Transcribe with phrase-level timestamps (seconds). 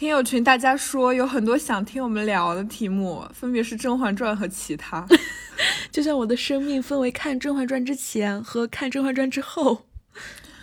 [0.00, 5.06] 听友群大家说有很多想听我们聊的题目，分别是《甄嬛传》和其他。
[5.92, 9.84] 就像我的生命分为看《甄嬛传》之前和看《甄嬛传》之后，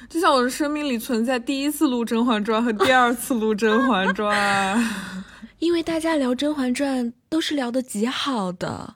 [0.10, 4.76] 就像我的生命里存在第一次录《甄嬛传》和第二次录《甄嬛传》。
[5.60, 8.96] 因为大家聊《甄嬛传》都是聊的极好的，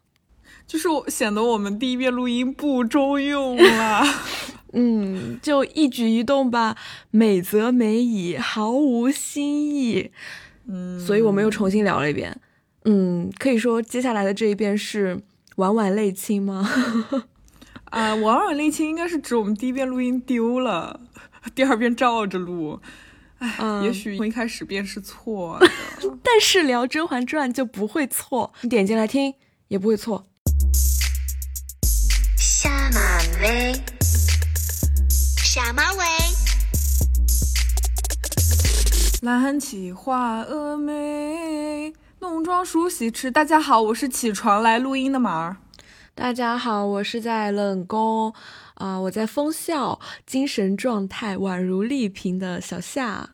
[0.66, 4.04] 就是显得我们第一遍录音不中用了。
[4.74, 6.78] 嗯，就一举一动吧，
[7.10, 10.12] 美则美矣，毫无新意。
[10.68, 12.40] 嗯，所以我们又重新聊了一遍。
[12.86, 15.22] 嗯，可以说接下来的这一遍是
[15.58, 16.70] 婉婉泪倾吗？
[17.92, 21.02] 啊，婉婉泪倾应该是指我们第一遍录音丢了，
[21.54, 22.80] 第二遍照着录。
[23.40, 25.68] 哎，也许从一开始便是错的。
[26.24, 29.34] 但是聊《甄嬛传》就不会错，你点进来听
[29.68, 30.28] 也不会错。
[32.38, 33.74] 下马威，
[35.54, 36.00] 下马尾。
[39.22, 43.30] 懒起画蛾眉，浓妆梳洗迟。
[43.30, 45.58] 大家好，我是起床来录音的马儿。
[46.16, 48.34] 大家好，我是在冷宫
[48.76, 53.32] 啊，我在封校，精神状态宛如丽萍的小夏。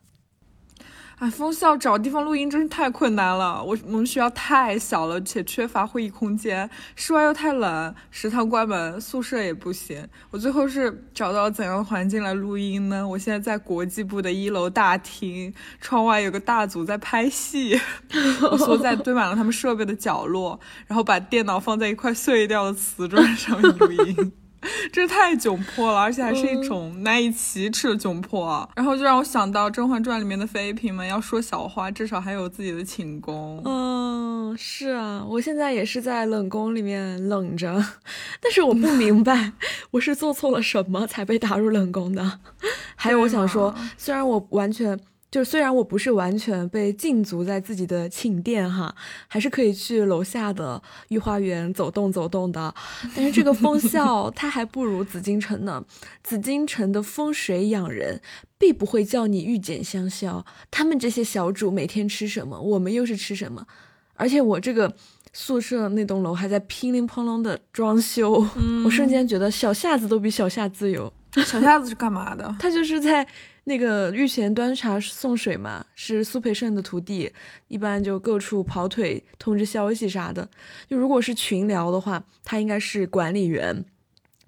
[1.18, 3.60] 哎，封校找地方录音真是太困难了。
[3.60, 10.06] 我我们学校太小了，且缺乏会议空间，室外又太冷，食堂关门，宿舍也不行。
[10.30, 13.06] 我最后是找到了怎样的环境来录音呢？
[13.06, 17.76] 我现在在国际部的一楼大厅，窗外有个大组在拍戏，
[18.52, 24.32] 我缩在堆满了他们设备的角落，然后把电脑放在一块碎掉的瓷砖上面录音。
[24.92, 28.68] 这太窘迫了，而且还是一种难以启齿的窘迫。
[28.74, 33.62] 然后就让我想到《甄嬛传》里面的妃嫔们要说小话，至少还有自己的寝宫。
[33.64, 37.84] 嗯，是啊，我现在也是在冷宫里面冷着，
[38.40, 39.52] 但是我不明白
[39.92, 42.40] 我是做错了什么才被打入冷宫的。
[42.96, 44.98] 还有，我想说，虽然我完全。
[45.30, 48.94] 就虽然我不是完全被禁足在自己的寝殿哈，
[49.26, 52.74] 还是可以去楼下的御花园走动走动的。
[53.14, 55.84] 但是这个风笑 它还不如紫禁城呢。
[56.22, 58.22] 紫禁城的风水养人，
[58.56, 60.46] 必不会叫你御俭香消。
[60.70, 63.66] 他们这些小主每天吃什么，我们又是吃什么？
[64.14, 64.90] 而且我这个
[65.34, 68.46] 宿舍那栋楼还在乒铃乓啷的装修，
[68.82, 71.12] 我瞬间觉得小夏子都比小夏自由。
[71.44, 72.52] 小夏子是干嘛的？
[72.58, 73.26] 他就是在。
[73.68, 77.30] 那个御前端茶送水嘛，是苏培盛的徒弟，
[77.68, 80.48] 一般就各处跑腿通知消息啥的。
[80.88, 83.84] 就如果是群聊的话，他应该是管理员；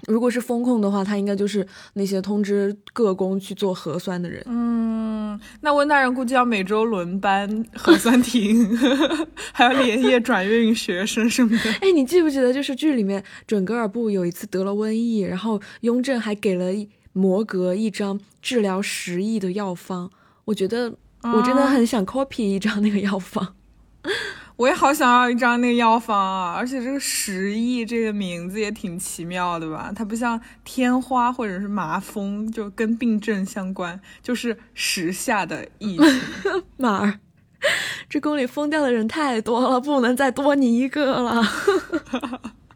[0.06, 4.42] 如果是风控的话，他应该就是那些通知各宫去做核酸的人。
[4.46, 8.74] 嗯，那温大人估计要每周轮班核酸亭，
[9.52, 11.70] 还要连夜转运学生什么的。
[11.82, 16.72] 哎，你记不记得，就是剧里面准格尔部有一次得了瘟疫，然后雍正还给了。
[17.12, 20.10] 摩格一张治疗十亿的药方，
[20.44, 23.54] 我觉得我真的很想 copy 一张那个药方，
[24.56, 26.54] 我也好想要一张那个药方啊！
[26.54, 29.92] 而且这个十亿这个名字也挺奇妙的吧？
[29.94, 36.22] 它不像天花或者是麻风，就跟病症相关，就是时下的疫情。
[36.76, 37.20] 马儿，
[38.08, 41.42] 这宫里疯掉的人太多了，不能再多你一个了。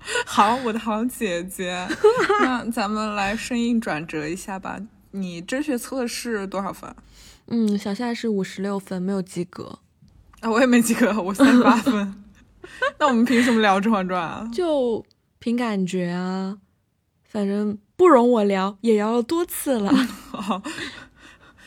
[0.27, 1.87] 好，我的好姐姐，
[2.43, 4.79] 那咱们来声音转折一下吧。
[5.13, 6.95] 你真学测试多少分？
[7.47, 9.79] 嗯，小夏是五十六分，没有及格。
[10.41, 12.25] 啊，我也没及格，我三十八分。
[12.99, 14.49] 那我们凭什么聊《甄嬛传》啊？
[14.53, 15.05] 就
[15.39, 16.59] 凭感觉啊，
[17.25, 19.93] 反正不容我聊，也聊了多次了。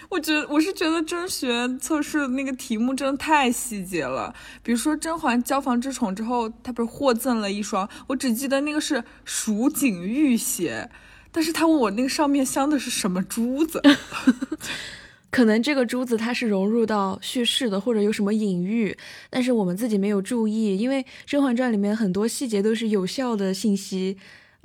[0.09, 10.89] 我觉得我是觉得甄学测试那个题目真的太细节了，比如说甄嬛交房之宠之后，她不是获赠了一双，我只记得那个是蜀锦玉鞋，
[11.31, 13.81] 但是他问我那个上面镶的是什么珠子，
[15.29, 18.97] 可能这个珠子它是融入到叙事的，或者有什么隐喻，
[19.29, 24.17] 但是我们自己没有注意，因为《甄嬛传》里面很多细节都是有效的信息。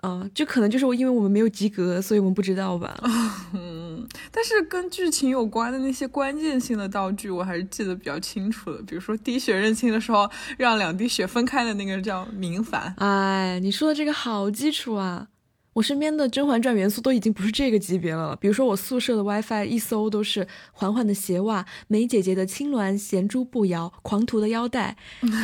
[0.03, 2.99] 嗯，就可能就是我，因为我们没有及格，所以我们不知道吧。
[3.55, 8.83] 嗯，但是跟剧情有关的那些关键性的道具，我还是记得比较清楚的。
[8.83, 10.29] 比如说滴血认亲的时候，
[10.59, 12.93] 让两滴血分开的那个叫明矾。
[12.97, 15.29] 哎，你说的这个好基础啊。
[15.75, 24.95] 我身边的《甄嬛传》元素都已经不是这个级别了，比如说我宿舍的 WiFi 一搜都是嬛嬛的鞋袜、梅姐姐的青鸾衔珠步摇、狂徒的腰带，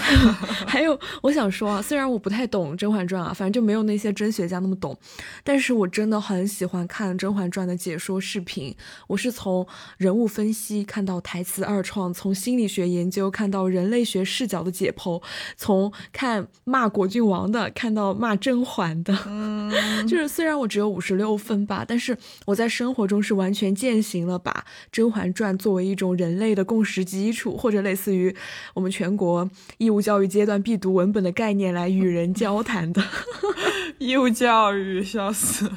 [0.69, 4.94] 还有我想说啊，虽然我不太懂《甄嬛传》啊，反正就没有那些真学家那么懂，
[5.42, 8.76] 但是我真的很喜欢看《甄嬛传》的解说视频。
[9.06, 9.66] 我是从
[9.96, 15.22] 人物分析看到台词二创，从心理学研究看到人类学视角的解剖，
[15.56, 20.18] 从看骂果郡王的看到骂甄嬛的，嗯，就。
[20.20, 22.17] 是虽然我只有五十六分吧，但是
[22.47, 24.53] 我在生活中是完全践行了把
[24.91, 28.35] 《甄嬛传》作为一种人类的共识基础，或者类似于
[28.75, 29.49] 我们全国
[29.79, 33.03] 义务教育阶段必读文本的概念来与人交谈的。
[33.99, 35.70] 义务教育，笑死，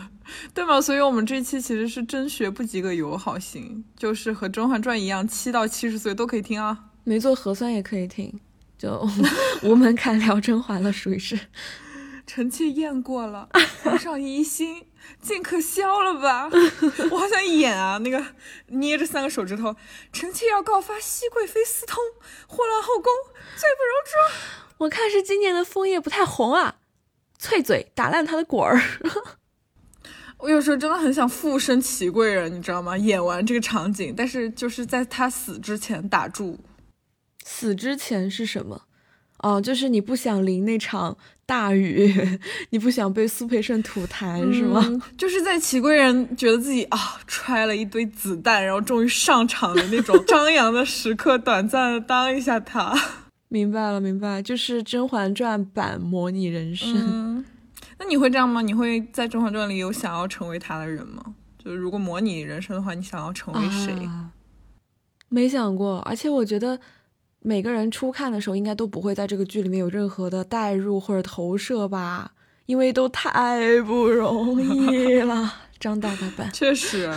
[0.54, 0.80] 对吗？
[0.80, 6.86] 所以我们这期其实是真学不及格友好型，就是和《甄嬛传》一样，七到七十岁都可以听啊。
[7.04, 8.32] 没做核酸也可以听，
[8.78, 9.08] 就
[9.64, 11.40] 无门槛聊甄嬛了，属于是。
[12.34, 13.50] 臣妾验过了，
[13.84, 14.88] 皇上疑心，
[15.22, 16.50] 尽可消了吧。
[17.12, 18.26] 我好想演啊，那个
[18.68, 19.76] 捏着三个手指头，
[20.14, 22.02] 臣妾要告发熹贵妃私通，
[22.48, 23.12] 祸乱后宫，
[23.58, 24.76] 罪不容诛。
[24.78, 26.78] 我看是今年的枫叶不太红啊，
[27.38, 28.82] 脆嘴打烂他的果儿。
[30.38, 32.98] 我有时候真的很想附身祺贵人，你知道吗？
[32.98, 36.58] 演完这个场景，但是就是在他死之前打住。
[37.44, 38.84] 死之前是什么？
[39.42, 42.14] 哦，就是你不想淋那场大雨，
[42.70, 44.86] 你不想被苏培盛吐痰是吗？
[45.18, 52.96] 就是在祺贵人觉得自己啊揣了一堆子弹，然后终于上场的那种 张扬的时刻，短暂的当一下他。
[53.50, 57.44] 明白了，明白，就是《甄嬛传》版模拟人生。
[57.98, 58.62] 那你会这样吗？
[58.62, 61.24] 你会在《甄嬛传》里有想要成为他的人吗？
[61.58, 63.94] 就是如果模拟人生的话，你想要成为谁？
[65.30, 66.80] 没想过，而且我觉得。
[67.44, 72.32] 每个人初看的时候，应该都不会在这个剧里面有任何的代入或者投射吧，
[72.68, 75.52] 因为都太不容易了。
[75.80, 77.12] 张大大版确实。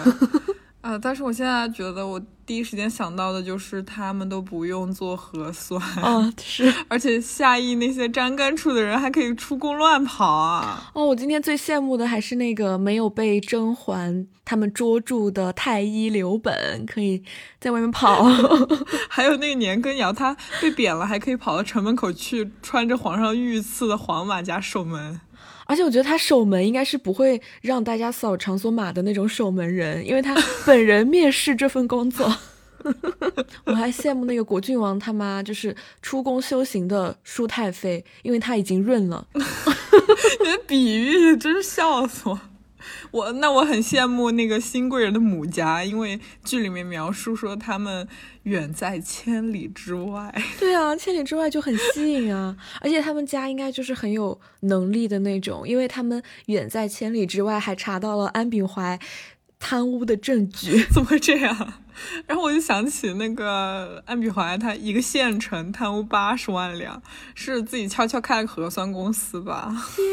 [0.84, 0.98] 啊！
[0.98, 10.90] 但是我现在觉得，我第一时间想到的就是他们都不用做核酸啊，是， 而且夏邑那些沾干处的人还可以出宫乱跑啊！
[10.92, 17.24] 哦，我今天最羡慕的还是那个没有被甄嬛他们捉住的太医刘本，可以
[17.58, 18.22] 在外面跑，
[19.08, 25.18] 还有那个年羹尧，他被贬了，还可以跑到城门口去，穿着皇上御赐的黄马甲守门。
[25.66, 30.34] 而且我觉得他守门应该是不会让大家扫场所码的那种守门人，因为他
[30.66, 32.36] 本人面试这份工作。
[33.64, 39.26] 我还羡慕那个果郡王他妈，就是出宫修行的舒太妃，因为她已经润了。
[39.32, 39.40] 你
[40.50, 42.38] 的比喻真是笑死我。
[43.14, 48.08] 我那我很羡慕那个新贵人的母家，因为剧里面描述说他们
[48.42, 50.34] 远在千里之外。
[50.58, 58.98] 对啊，千里之外就很吸引啊，而且他们家应该就是很有能力的那种，因为他们远在千里之外还查到了安秉怀
[59.58, 60.84] 贪污的证据。
[60.92, 61.74] 怎么会这样？
[62.26, 67.00] 然后我就想起那个安比怀，他一个县城贪污八十万两，
[67.36, 69.72] 是自己悄悄开了核酸公司吧？
[69.94, 70.04] 天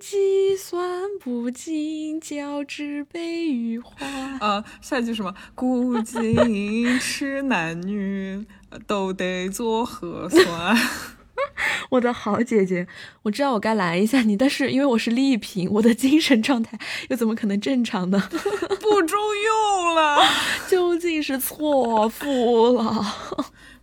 [0.00, 4.38] 机算不尽，交织悲与欢。
[4.38, 5.34] 啊， 下一句什么？
[5.56, 8.46] 古今痴男女
[8.86, 10.76] 都得做核酸。
[11.90, 12.86] 我的好姐姐，
[13.22, 16.78] 我知道我该拦一下你，但是因为我是丽萍，我的精神状态
[17.08, 18.18] 又怎么可能正常呢？
[18.30, 20.18] 不中用了，
[20.68, 23.04] 究竟是错付了？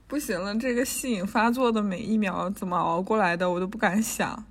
[0.08, 4.46] 不行了，这个吸引发作的每一秒怎么熬过来的，我都不敢想。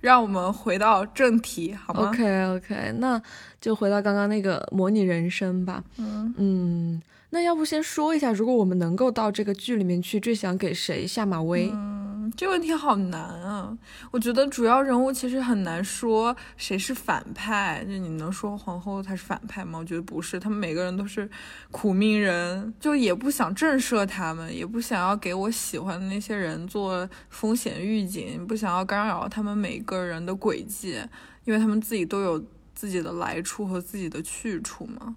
[0.00, 3.20] 让我们回到正题，好吗？OK OK，那
[3.60, 5.82] 就回到刚刚那个模拟人生吧。
[5.96, 7.02] 嗯嗯。
[7.30, 11.70] 那要不先说一下，如果我们能够到这个剧里面去，最想给谁下马威？
[11.72, 13.76] 嗯，这问题好难啊！
[14.10, 17.84] 我觉得主要人物其实很难说谁是反派。
[17.84, 19.78] 就你能说皇后她是反派吗？
[19.78, 21.28] 我觉得不是，他们每个人都是
[21.70, 30.98] 苦命人，就也不想震慑他们，也不想要给我喜欢的那些人做风险预警，不想要干扰他们每个人的轨迹，
[31.44, 32.42] 因为他们自己都有
[32.74, 35.16] 自己的来处和自己的去处嘛。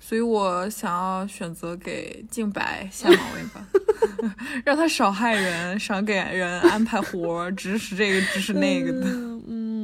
[0.00, 3.66] 所以我想要选择给静白下马威吧，
[4.64, 9.06] 让他少害人，少给人安排活，指使这个指使那个的。
[9.06, 9.77] 嗯，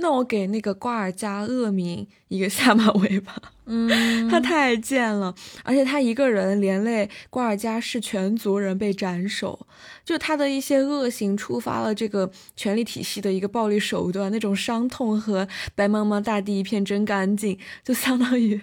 [0.00, 3.34] 那我给那个瓜尔佳恶名一个下马威吧。
[3.66, 9.66] 嗯， 他太贱了，而且他一个人连累瓜尔佳氏全族人被斩首，
[10.04, 18.60] 就他的一些恶行触发了这个权力体系的一个暴力手段，那种伤痛和白茫茫大地一片真干净，就相当于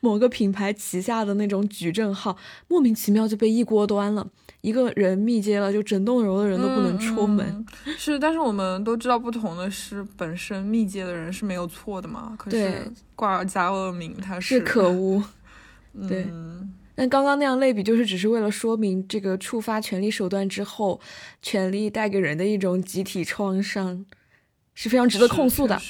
[0.00, 2.38] 某个品牌旗下的那种矩阵号，
[2.68, 4.28] 莫名其妙就被一锅端了。
[4.66, 7.64] 一个人密接了，就整栋楼的人都不能出门。
[7.96, 12.34] 是，但是我们都知道，不同的是，本身密接的人是没有错的嘛。
[12.36, 15.22] 可是挂尔加恶名，他是可恶。
[16.08, 16.26] 对，
[16.96, 21.00] 但刚刚那样类比，就是只是为了说明这个触发权力手段之后，
[21.40, 24.04] 权力带给人的一种集体创伤，
[24.74, 25.80] 是非常值得控诉的。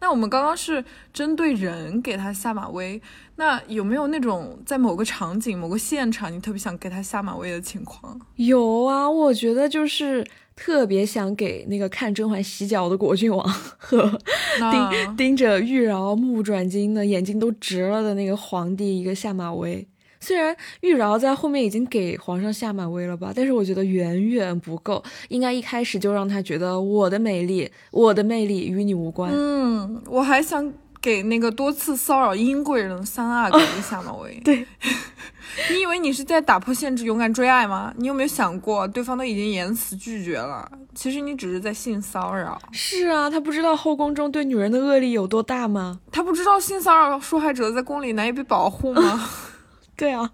[0.00, 3.00] 那我们刚刚是针对人给他下马威，
[3.36, 8.20] 那有没有那种在某个场景、某个现场，你特别想给他下马威的情况？
[8.36, 10.24] 有啊，我觉得就是
[10.54, 14.18] 特别想给那个看甄嬛洗脚的果郡王和
[14.58, 19.86] 盯盯着玉娆目不转睛的眼睛都直了的那个皇帝一个下马威。
[20.20, 29.30] 虽然玉娆在后面已经给皇上下马威了吧，但是我觉得远远不够，应该一开始就让他觉得我的美丽、我的魅力与你无关。
[29.32, 34.40] 嗯，我还想给那个多次骚扰殷贵人的三阿哥下马威。
[34.44, 34.66] 对，
[35.70, 37.94] 你以为你是在打破限制、勇敢追爱吗？
[37.96, 42.60] 你有没有想过，对方都已经严词拒绝了，其实你只是在性骚扰。
[42.72, 46.00] 是啊，他不知道后宫中对女人的恶力有多大吗？
[46.10, 49.30] 他不知道性骚扰受害者在宫里难以被保护吗？
[49.98, 50.32] 对啊，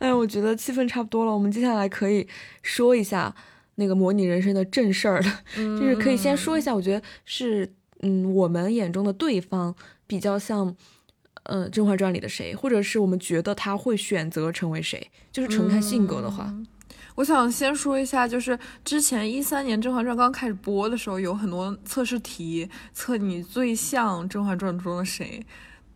[0.00, 2.26] 哎，我觉得气氛差不多了，我们接下来可以
[2.60, 3.32] 说一下
[3.76, 9.72] 那个模拟人生的正事儿了， 就是可以先说一下，我觉得是，嗯，我们眼中的对方
[10.08, 10.74] 比较像，
[11.44, 16.52] 呃，《甄嬛传》里的谁，或者是我们觉得他会选择成为谁，就是纯看性格的话，
[17.14, 25.46] 我想先说一下，就是之前一三年《甄嬛传》刚开始播的时候，有很多测试题测你最像《甄嬛传》中的谁。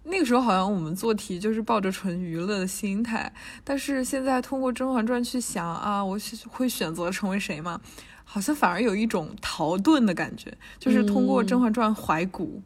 [0.04, 3.32] 那个时候好像我们做题就是抱着纯娱乐的心态，
[3.64, 6.18] 但是现在通过《甄嬛传》去想啊，我
[6.48, 7.80] 会选择成为谁嘛？
[8.24, 12.62] 好像反而有一种逃遁的感觉，就是通过《甄嬛传》怀古，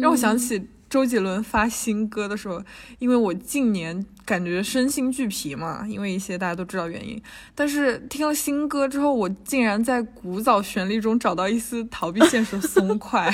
[0.00, 0.68] 让我想起。
[0.88, 2.62] 周杰伦发新歌的时候，
[2.98, 7.20] 因为我近年感觉身心俱疲嘛，因为一些大家都知道原因。
[7.54, 13.32] 但是听了新歌之后，我竟然在古早旋律中找到一丝逃避现实的松 快。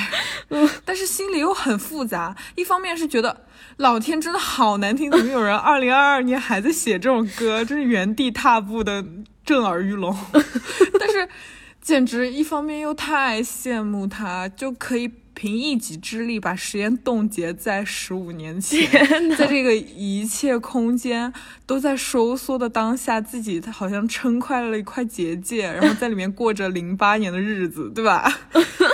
[0.83, 3.45] 但是心里又很复杂，一方面是觉得
[3.77, 9.05] 老天真的好难听，怎么有人 二零二二年还在写这种歌，真是原地踏步的
[9.45, 10.13] 震耳欲聋。
[10.99, 11.27] 但是
[11.81, 15.09] 简直一方面又太羡慕他，就可以。
[15.35, 18.89] 凭一己之力把时间冻结在十五年前，
[19.37, 21.31] 在这个一切空间
[21.65, 28.39] 都在收缩的当下，自己他好像撑开了一块结界，然后在里面过着零八年的日子，对吧？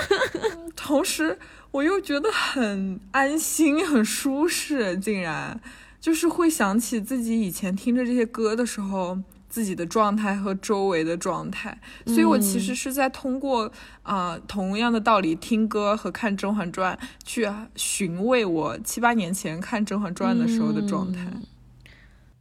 [0.76, 1.38] 同时
[1.70, 5.60] 我又觉得很安心、很舒适，竟然
[6.00, 9.18] 就是会想起自己以前听着这些歌的时候。
[9.52, 13.70] 自己的状态和周围的状态，所以我其实是在通过
[14.02, 21.30] 啊同样的道理听歌和看《甄嬛传》去寻味我七八年前看《甄嬛传》的时候的状态。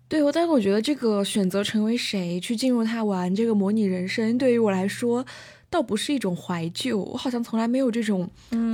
[0.07, 5.25] 对，我但是我觉得这个选择成为谁去进入他玩这个模拟人生，对于我来说
[5.69, 8.29] 倒不是一种怀旧，我好像从来没有这种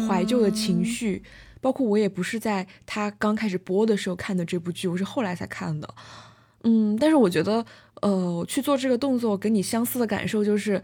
[0.08, 1.24] 怀旧的情绪，
[1.60, 5.90] 包括我也不是在他刚开始播的时候看的这部剧，我是后来才看的。
[6.64, 7.66] 嗯，但是我觉得。
[8.02, 10.78] 呃，去做这个动作，跟你相似的感受就是，《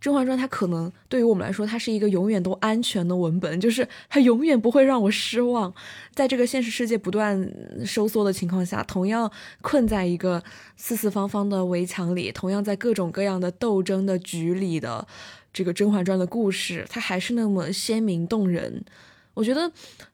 [0.00, 5.72] 甄嬛传》它可能对于我们来说，它是一个永远都安全的文本，就是它永远不会让我失望。
[6.14, 7.50] 在这个现实世界不断
[7.84, 10.42] 收缩的情况下，同样困在一个
[10.76, 15.06] 四四方方的围墙里，同样在各种各样的斗争的局里的
[15.52, 18.84] 这个《甄嬛传》的故事，它还是那么鲜明动人。
[19.34, 19.70] 我觉得，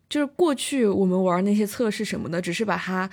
[0.08, 3.10] 就是过去我们玩那些测试什么的，只是把它。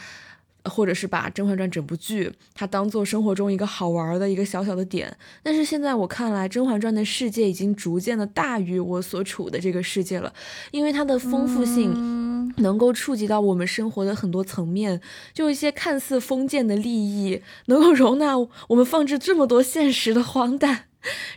[0.66, 5.16] 或者是把《甄嬛传》整部剧，它当做生活中一个好玩的一个小小的点。
[5.42, 10.34] 但是现在我看来，《甄嬛传》的世界已经逐渐的大于我所处的这个世界了，
[10.72, 15.02] 因为它的丰富性能够触及到我们生活的很多层面。
[15.34, 20.86] 就一些看似封建的利益，能够容纳我们放置这么多现实的荒诞。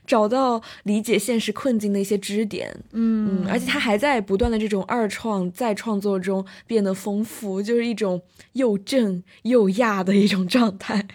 [0.06, 11.06] 找到理解现实困境的一些支点，嗯嗯，而且他还在不断的这种二创再创作中变得丰富，就是一种又正又亚的一种状态。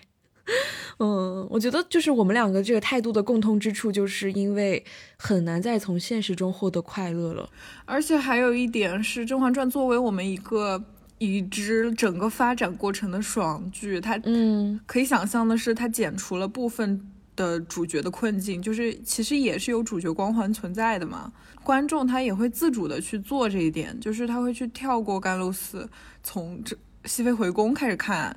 [0.99, 4.83] 嗯，我觉得就是我们两个这个态度的共通之处，就是因为
[5.17, 7.49] 很难再从现实中获得快乐了。
[7.85, 10.83] 而且还有一点是，《甄嬛传》作为我们一个
[11.17, 17.10] 已知整个发展过程的爽剧，它嗯，可以想象的是，它剪除了部分。
[17.35, 21.31] 的主角的困境，就是其实也是有主角光环存在的嘛。
[21.63, 25.87] 观众他也会自主的去做这一点，就是他会去跳过甘露寺，
[26.23, 28.35] 从这熹妃回宫开始看，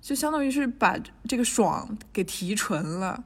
[0.00, 3.24] 就相当于是把这个爽给提纯了。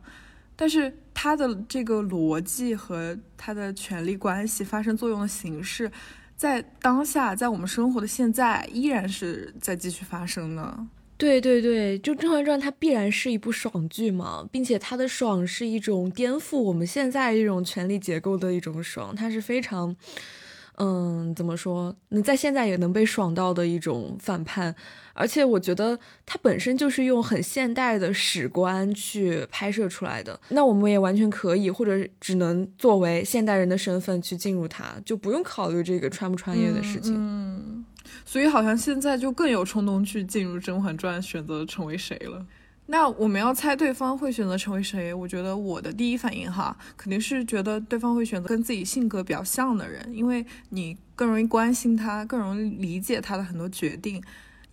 [0.56, 5.90] 但是他的这个逻辑和他的权力关系发生作用的形式，
[6.36, 10.86] 在当下，在我们生活的现在，依然是在继续发生的。
[11.24, 19.96] 对对对，就《甄嬛传》它必然是一部爽剧嘛，并且它的爽是一种颠覆我们现在这种权力结构的一种爽，它是非常，
[20.76, 21.96] 嗯，怎么说？
[22.10, 24.74] 那在现在也能被爽到的一种反叛，
[25.14, 30.38] 而且我觉得它本身就是用很现代的史观去拍摄出来的。
[30.50, 37.14] 那我们也完全可以，或者只能作为现代人的身份去进入它，就不用考虑这个穿不穿越的事情。
[37.16, 37.73] 嗯，
[38.24, 42.46] 所以好像现在就更有冲动去进入《甄嬛传》，选择成为谁了。
[42.86, 45.14] 那我们要猜对方会选择成为谁？
[45.14, 54.22] 我觉得我的第一反应哈，肯定是觉得对方会选择跟自己性格比较像的人，因为你更容易关心他，更容易理解他的很多决定。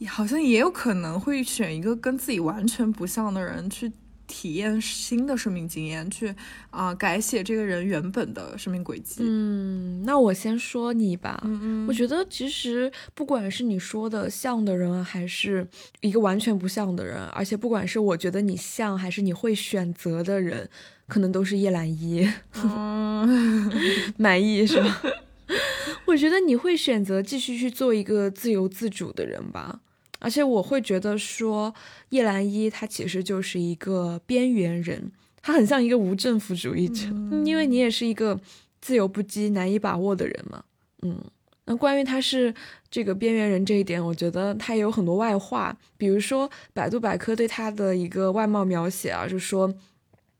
[0.08, 3.92] 好像也有可能会选一个跟自己完全不像的人去。
[4.32, 6.34] 体验新的生命经验，去
[6.70, 9.18] 啊改写这个人原本的生命轨迹。
[9.20, 11.42] 嗯，那我先说你吧。
[11.44, 15.68] 嗯嗯，我觉得其实不管是你说的像的人，还是
[16.00, 20.70] 一个完全不像的人，而且不管是我觉得你像，还是你会选择的人，
[21.08, 22.26] 可能都是叶澜依。
[22.64, 23.70] 嗯，
[24.18, 25.02] 满意是吧？
[26.08, 29.82] 我觉得你会选择继续去做一个自由自主的人吧。
[30.24, 31.74] 而且我会觉得说，
[32.10, 35.12] 叶澜依她其实就是一个边缘人，
[35.42, 37.08] 她很像一个无政府主义者，
[37.44, 38.40] 因为你也是一个
[38.80, 40.64] 自由不羁、难以把握的人嘛。
[41.02, 41.20] 嗯，
[41.66, 42.54] 那关于她是
[42.92, 49.74] 这个边缘人这一点，我觉得她也有很多外化，比如说百度百科对她的一个外貌描写啊，就说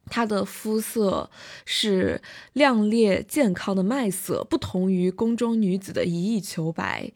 [0.06, 1.28] 她的肤色
[1.66, 2.22] 是
[2.54, 7.12] 亮烈健康的麦色，不同于宫中女子的一意求白。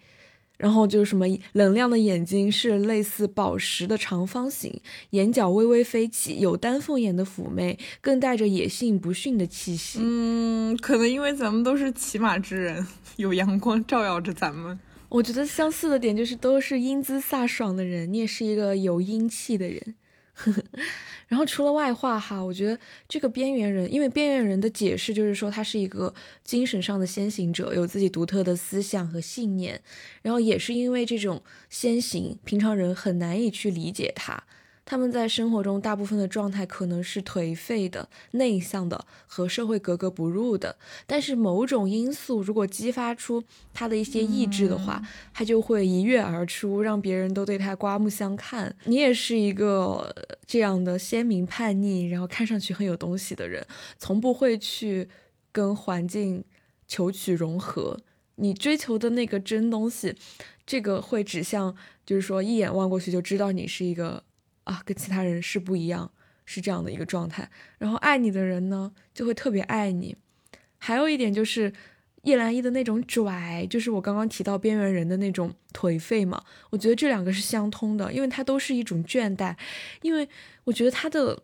[0.57, 4.81] 然后就是什么冷亮的眼睛是类似宝石的长方形，
[5.11, 9.99] 眼角微微飞起，有丹凤眼的妩媚，更带着野性不驯的气息。
[10.01, 12.85] 嗯，可能因为咱们都是骑马之人，
[13.17, 14.79] 有阳光照耀着咱们。
[15.09, 19.95] 我觉得相似的点就是都是英姿飒爽的人，你也是一个有英气的人。
[21.27, 22.77] 然后除了外化哈，我觉得
[23.07, 26.13] 这个边缘人，因为边缘人的解释就是说他是一个
[26.43, 29.81] 精神上的先行者，有自己独特的思想和信念，
[30.21, 34.43] 然后也是因为这种先行，平常人很难以去理解他。
[34.85, 40.77] 他们在生活中大部分的状态可能是颓废的、内向的，和社会格格不入的。
[41.07, 45.01] 但是某种因素如果激发出他的一些意志的话，
[45.33, 48.75] 他就会一跃而出，让别人都对他刮目相看。
[48.83, 50.15] 你也是一个
[50.45, 53.65] 这样的鲜明叛逆，然后看上去很有东西的人，
[53.97, 55.09] 从不会去
[55.51, 56.43] 跟环境
[56.87, 57.99] 求取融合。
[58.35, 60.15] 你追求的那个真东西，
[60.67, 61.75] 这个会指向，
[62.05, 64.21] 就是说一眼望过去就知道你是一个。
[64.65, 66.11] 啊，跟其他人是不一样，
[66.45, 67.49] 是这样的一个状态。
[67.79, 70.15] 然后爱你的人呢，就会特别爱你。
[70.77, 71.73] 还有一点就是
[72.23, 76.43] 叶澜依的那种拽，就是我刚刚提到边缘人的那种颓废嘛。
[76.69, 79.55] 我觉得这两个是相通的，因为它都是一种倦怠。
[80.01, 80.27] 因为
[80.65, 81.41] 我觉得他的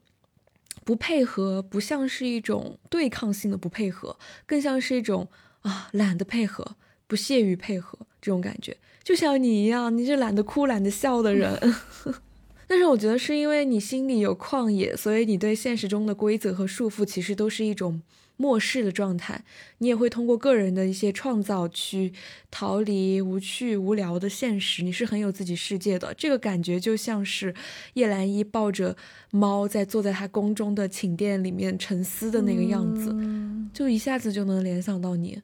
[0.84, 5.28] 不配合，不像是一种对抗性的不配合，更像是一种
[5.62, 6.76] 啊懒得配合，
[7.08, 8.76] 不屑于配合这种感觉。
[9.04, 11.60] 就像你一样，你是懒得哭、懒得笑的人。
[12.72, 18.02] 但是我觉得是因为你心里有旷野，所以你对现实中的规则和束缚其实都是一种
[18.38, 19.44] 漠视的状态。
[19.80, 22.14] 你也会通过个人的一些创造去
[22.50, 24.84] 逃离无趣无聊的现实。
[24.84, 27.54] 你是很有自己世界的，这个感觉就像是
[27.96, 28.96] 叶澜依抱着
[29.32, 33.14] 猫在坐在他宫中的寝殿里面沉思的那个样子，
[33.74, 35.42] 就一下子就能联想到你。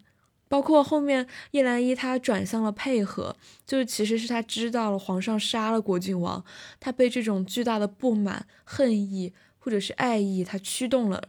[0.49, 6.43] 包括后面叶澜依她转向了配合，就是其实是她知道了皇上杀了果郡王，
[6.79, 11.21] 她被这种巨大的不满、恨意或者是爱意，她驱动了，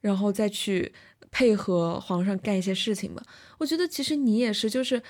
[0.00, 0.92] 然后再去
[1.30, 3.22] 配合皇上干一些事情吧。
[3.58, 5.02] 我觉得其实你也是，就是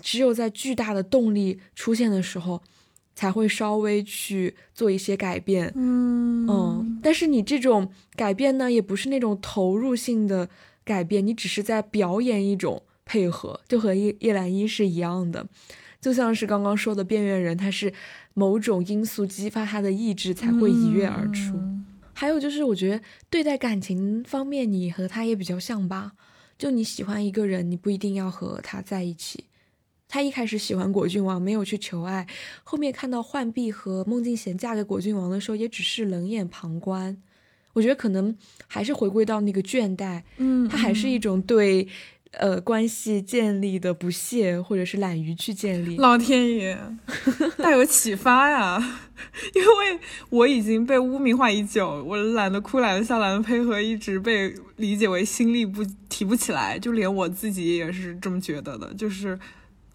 [0.00, 2.62] 只有在巨大的动力出现的时候，
[3.14, 5.70] 才会稍微去做一些改变。
[5.76, 10.48] 嗯嗯，但是你这种改变呢，也不是那种投入性的
[10.84, 12.82] 改变，你只是在表演一种。
[13.04, 15.46] 配合就和叶叶澜依是一样的，
[16.00, 17.92] 就像是刚刚说的边缘人，他是
[18.32, 21.60] 某种因素激发他的意志才会一跃而出。
[22.12, 26.12] 还有就是，我觉得对待感情方面，你和他也比较像吧。
[26.56, 29.46] 就你喜欢一个人，你不一定要和他在一起。
[30.06, 32.26] 他一开始喜欢果郡王，没有去求爱，
[32.62, 37.20] 后面看到浣碧和孟静娴嫁给果郡王的时候，也只是冷眼旁观。
[37.72, 38.36] 我觉得可能
[38.68, 41.88] 还是回归到那个倦怠，嗯，他还是一种对。
[42.38, 46.78] 呃，关系建立的不屑或者是懒于去建立，老天爷，
[47.58, 48.78] 大有启发呀！
[49.54, 59.38] 因为我已经被污名化已久，我懒得哭，懒得笑，懒得配合，一直被理解为心力不提不起来，就连我自己也是这么觉得的，就是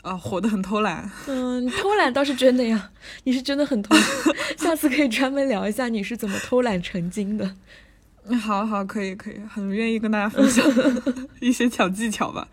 [0.02, 1.10] 啊，活得很偷懒。
[1.28, 2.91] 嗯，偷懒倒是真的呀，
[3.25, 4.04] 你是真的很偷懒，
[4.58, 7.56] 下次可以专门聊一下你是怎么偷懒成精的。
[8.38, 10.63] 好好，可以可以，很愿意跟大家分享
[11.42, 12.48] 一些小技巧吧。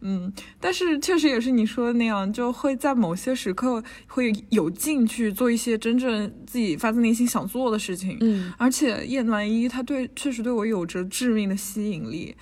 [0.00, 8.18] 嗯，但是确实也是你说的那样，就会在某些时刻会有劲去做一些真正自己发自内心想做的事情。
[8.20, 12.34] 嗯，而且叶暖一他对确实对我有着致命的吸引力，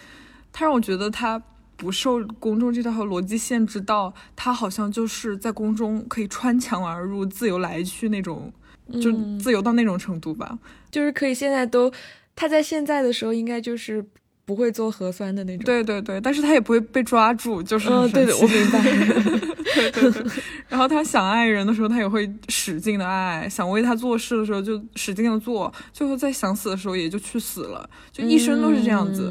[0.53, 1.40] 他让我觉得他
[1.76, 8.53] 不受公众这套逻辑限制到，他好像就是在宫中可以穿墙而入、自由来去那种，
[9.00, 10.59] 就自由到那种程度吧。
[10.90, 11.92] 就是可以现在都。
[12.36, 14.04] 他在现在的时候应该就是
[14.44, 18.82] 不会做核酸的那种，对对对，但是他也不会被抓住，就是嗯，对的，我明白。
[19.72, 20.24] 对对对，
[20.68, 29.30] 然后他想爱人的时候，他也会使劲的爱；想为他做事的时候，就使劲的做；最后在想死的时候，也就去死了，就一生都是这样子。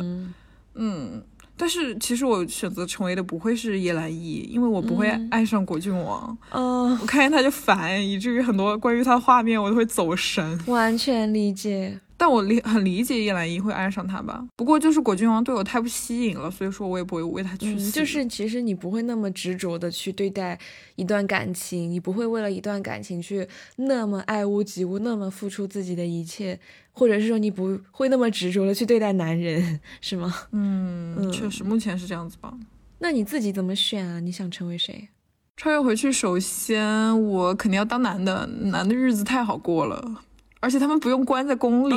[0.75, 1.21] 嗯，
[1.57, 6.37] 但是其实我选择成为的不会是叶澜依，因为我不会爱上果郡王。
[6.51, 10.57] 嗯，我看见他就烦，以至于很多关于他的画面我都会走神。
[10.67, 11.99] 完全理解。
[12.19, 17.91] 但我理很理解叶澜依会爱上他吧，不过就是果郡王对我太不吸引了，所以说我也不会为他去死。
[17.91, 20.59] 就是其实你不会那么执着的去对待
[20.97, 26.59] 一段感情，你不会为了一段感情去那么爱屋及乌，那么付出自己的一切，
[26.91, 30.35] 或者是说你不会那么执着的去对待男人，是吗？
[30.51, 32.53] 嗯，确实，目前是这样子吧。
[32.99, 34.19] 那你自己怎么选啊？
[34.19, 35.07] 你想成为谁？
[35.55, 40.23] 穿越回去，首先我肯定要当男的，男的日子太好过了。
[40.59, 41.95] 而且他们不用关在宫里，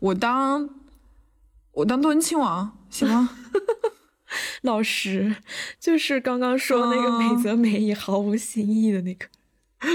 [0.00, 0.68] 我当
[1.72, 3.30] 我当敦亲王行吗？
[4.62, 5.36] 老师，
[5.78, 9.26] 就是刚刚说那个美则美也毫无新意的那个，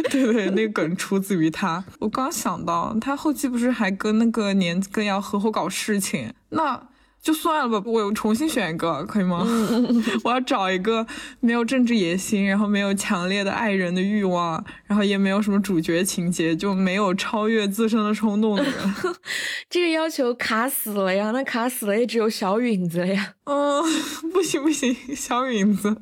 [0.10, 1.84] 对对，那个梗出自于他。
[2.00, 6.34] 我刚想到，他后期不是还跟那个年羹尧合伙搞事情？
[6.50, 6.89] 那。
[7.22, 9.46] 就算了吧，我重新选一个 可以吗？
[10.24, 11.06] 我要找一个
[11.40, 18.74] 没有政治野心，然后没有强烈的爱人的欲望，然后也没有什么主角情节，就没有超越自身的冲动的人。
[19.70, 21.32] 这个要求卡死了呀！
[21.32, 23.34] 那卡死了也只有小允子了呀。
[23.46, 23.84] 嗯，
[24.32, 25.96] 不行不行，小允子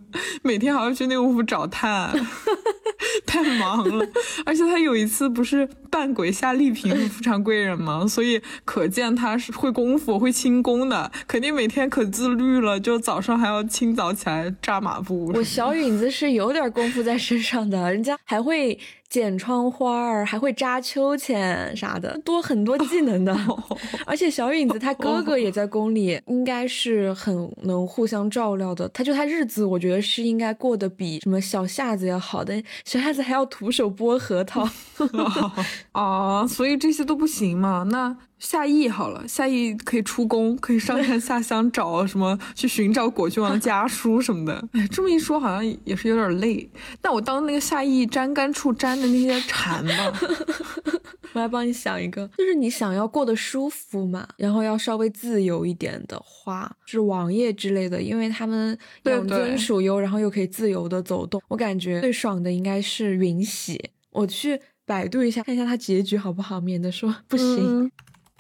[0.44, 2.14] 每天还要去内务府找炭，
[3.26, 4.08] 太忙了。
[4.46, 8.06] 而且他有一次不是扮鬼下丽嫔富察贵人吗？
[8.08, 12.80] 所以可见他是会功夫、会轻功的，肯定每天可自律了。
[12.80, 15.32] 就早上还要清早起来扎马步。
[15.36, 18.80] 我小允子是有点功夫在身上的，人家还会。
[19.10, 23.36] 剪窗花儿，还会扎秋千啥的，多很多技能的。
[24.06, 28.88] 而且小允子他哥哥也在宫里，应该是很能互相照料的。
[28.90, 32.62] 他就他日子，我觉得是应该过得比什么小夏子要好的。
[32.84, 34.68] 小夏子还要徒手剥核桃。
[35.94, 37.86] 啊，所以这些都不行嘛？
[37.90, 38.18] 那。
[38.40, 44.64] 夏邑好了，夏邑可以出宫，可以上山下乡找什么，去寻找果郡王的家书什么的。
[44.74, 46.70] 哎，这么一说，好像也是有点累。
[47.02, 50.20] 那我当那个夏邑粘干处那些蝉吧。
[51.34, 61.40] 我来帮你想一个，就是你想要过得舒服嘛，然后要稍微自由一点的话，是王爷之类的，因为他们养尊处优，然后又可以自由的走动。
[61.50, 63.92] 我感觉最爽的应该是云喜。
[64.10, 67.92] 我去百度一下，看一下他结局好不好，免得说不行。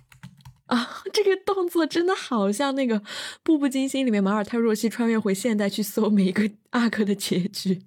[0.65, 3.00] 啊，这个动作真的好像那个
[3.43, 7.84] 《步步惊心》里面马尔泰若曦穿越回现代去搜每一个阿哥的结局。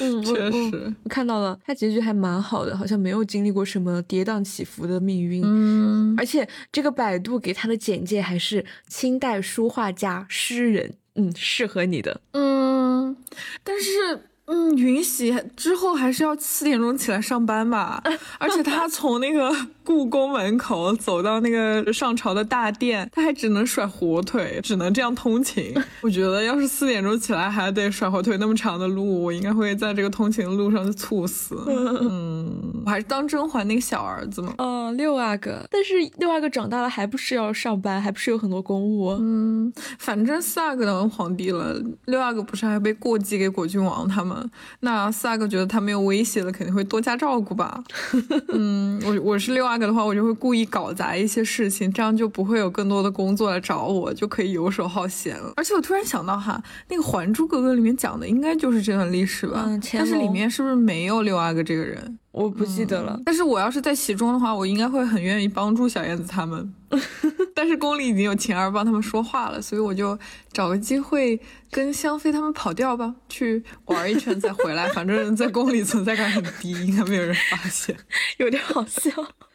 [0.00, 5.42] 嗯，确实，我看到了，他结局还蛮好的，好像没有经历过什么跌宕起伏的命运。
[5.44, 12.20] 嗯，而且这个百度给他的简介还是清代书画家、诗人，嗯，适合你的。
[12.32, 13.16] 嗯，
[13.62, 14.22] 但是。
[14.50, 18.02] 嗯，允喜之后还是要四点钟起来上班吧，
[18.38, 25.74] 而且他从那个故宫门口走到那个上朝的大殿，他还只能甩火腿，只能这样通勤。
[26.00, 31.54] 我觉得要是四点钟起来还得甩火腿那么长的路，我应该会在这个通勤的路上就猝死。
[32.00, 34.54] 嗯，我还是当甄嬛那个小儿子嘛。
[34.56, 39.10] 嗯，六阿哥，但是六阿哥长大了还不是要上班，还不是有很多公务。
[39.20, 44.37] 嗯，反正四阿哥当皇帝了，六阿哥不是还被过继给果郡王他们。
[44.80, 47.82] 那四阿哥觉得他没有威胁了，肯定会多加照顾吧。
[48.52, 55.52] 嗯，我我是六阿哥的话，我就会故意搞砸一些事情，这样就不会有更多的工作来找我，就可以游手好闲了。
[55.56, 59.64] 而且我突然想到哈，那个《还珠格格》里面讲的应该就是这段历史吧？
[59.92, 62.18] 但是里面是不是没有六阿哥这个人？
[62.38, 66.72] 我不记得了，但是我要是在其中的话，我应该会很愿意帮助小燕子他们。
[67.52, 70.16] 但是宫里已经有晴儿帮他们说话了，所以我就
[70.52, 71.38] 找个机会
[71.70, 74.88] 跟香妃他们跑掉吧，去玩一圈再回来。
[74.94, 77.96] 反正，在宫里存在感很低，应该没有人发现，
[78.38, 79.10] 有点好笑。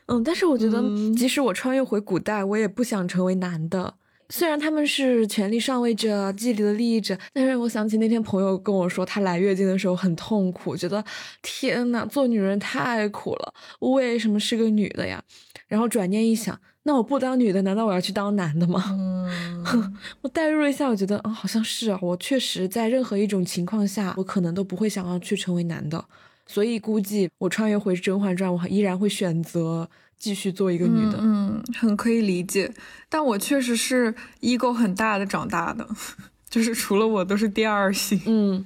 [0.07, 0.81] 嗯，但是我觉得，
[1.15, 3.95] 即使我穿越回古代，我也不想成为男的。
[4.35, 11.05] 虽然他们是权力上位者、既得利益者，但是我想起那天朋友跟我说，她来月经的时候很痛苦，觉得
[11.43, 15.23] 天呐，做女人太苦了，我为什么是个女的呀？
[15.67, 18.83] 然后转念一想，那我不当女的，难道我要去当男的吗？
[18.91, 26.03] 嗯，我代入了一下，我觉得啊，好像是啊，我确实在任何一种情况下，我可能都不会想要去成为男的，
[26.47, 29.87] 所以估计我穿越回《甄嬛传》，我依然会选择。
[30.17, 32.71] 继续做一个女的，嗯，很可以理解。
[33.09, 35.87] 但我确实是 ego 很大的长大的，
[36.49, 38.21] 就是除了我都是第二性。
[38.25, 38.65] 嗯，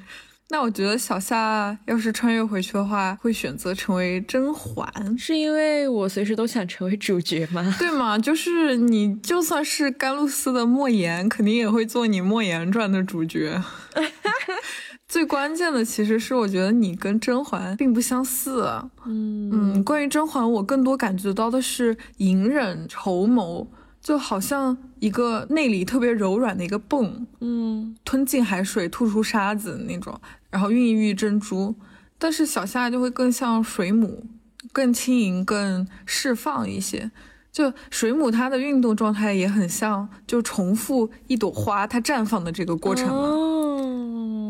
[0.50, 7.76] 那我觉得小夏要是穿越回去的话，会选择成为甄嬛，是因为我随时都想成为主角吗？
[7.78, 8.18] 对吗？
[8.18, 13.62] 就是你就算是甘露寺的莫言，肯定也会做你莫言传的主角。
[15.08, 18.70] 最关键的其实是，我觉得你跟甄嬛并不相似。
[19.06, 23.68] 嗯嗯，关于甄嬛，我更多感觉到的是隐忍筹谋，
[24.02, 31.74] 就好像一个内里特别柔软的一个泵，嗯，吞进海水吐出沙子那种，然后孕育珍珠。
[32.20, 34.26] 但是小夏就会更像水母，
[34.74, 37.12] 更轻盈、更释放一些。
[37.52, 43.77] 就水母它的运动状态也很像，就重复一朵花它绽放的这个过程嘛。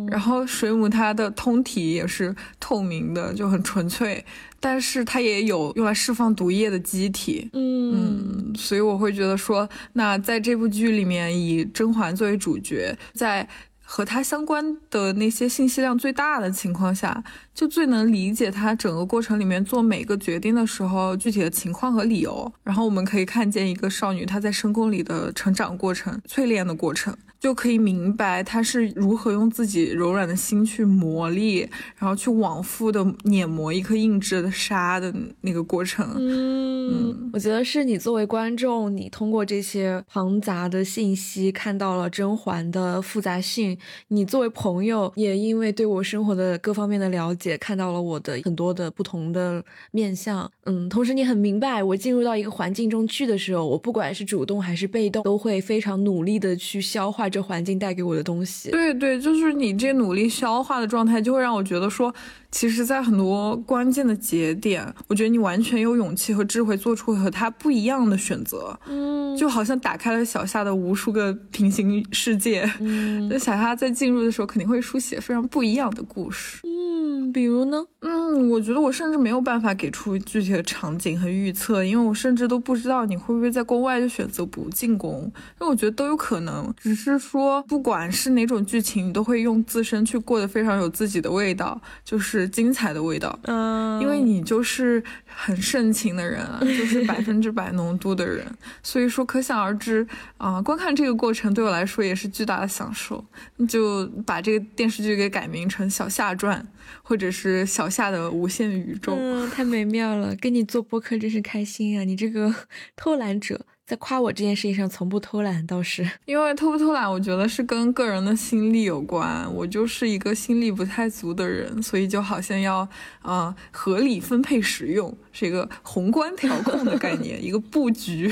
[0.09, 4.23] 然后水母它的通体也是透明的，就很纯粹，
[4.59, 7.49] 但是它也有用来释放毒液的机体。
[7.53, 13.47] 嗯，所以我会觉得说，那在这部剧里面，以甄嬛作为主角，在。
[13.89, 17.23] 和他相关的那些信息量最大的情况下，
[17.55, 22.51] 就最能理解他整个过程里面做每个决定的时候具体的情况和理由。
[22.65, 36.15] 然后我们可以看见一个少女她在深宫里的成长过程、淬炼的过程，就可以明白他是如何用自己柔软的心去磨砺，然后去往复的碾磨一颗硬质的沙的那个过程。
[36.17, 43.77] 嗯，我觉得是你作为观众，你通过这些庞杂的信息看到了甄嬛的复杂性。
[44.07, 50.49] 你作为朋友，也因为对我生活的各方面的了解，看到了我的很多的不同的面相。
[50.65, 58.71] 嗯，同时你很明白，我进入到一个环境中去的时候，我不管是主动还是被动，都会非常努力的去消化这环境带给我的东西。
[58.71, 62.13] 对对，就是你这努力消化的状态，就会让我觉得说。
[62.49, 68.77] 其实，在很多关键的节点，我觉得你完全有勇气和智慧做出和他不一样的选择。
[68.87, 72.69] 嗯，就好像打开了小夏的无数个平行世界。
[72.79, 76.61] 嗯，那小夏在进入的时候，肯定会书写非常不一样的故事。
[76.63, 77.83] 嗯，比如呢？
[77.99, 85.21] 嗯，我觉得我甚至没有办法给出具体的场景和预测，因为我甚至都不知道你会不会在宫外就选择不进宫。
[85.59, 92.36] 因为我觉得都有可能，只是说，不管是哪种剧情，你都会用自身去过得非常有自己的味道，就是。
[92.45, 98.45] 精彩的味道，嗯，因为你就是很盛情的人啊，就是百分之百浓度的人，
[98.83, 103.23] 所以说可想而知啊，观看这个过程对我来说也是巨大的享受。
[103.69, 106.59] 就把这个电视剧给改名成《小夏传》，
[107.03, 112.03] 或者是《小夏的无限宇宙》，嗯，太美妙了，跟你做播客真是开心啊！
[112.03, 112.53] 你这个
[112.97, 113.61] 偷懒者。
[113.87, 119.47] 在夸我这件事情上从不偷懒，倒是 因为偷不偷懒，我觉得是跟个人的心力有关。
[119.55, 122.85] 我就是一个心力不太足的人，所以就好像要
[123.21, 128.29] 啊合理分配使用，是一个宏观调控的概念， 一个布局，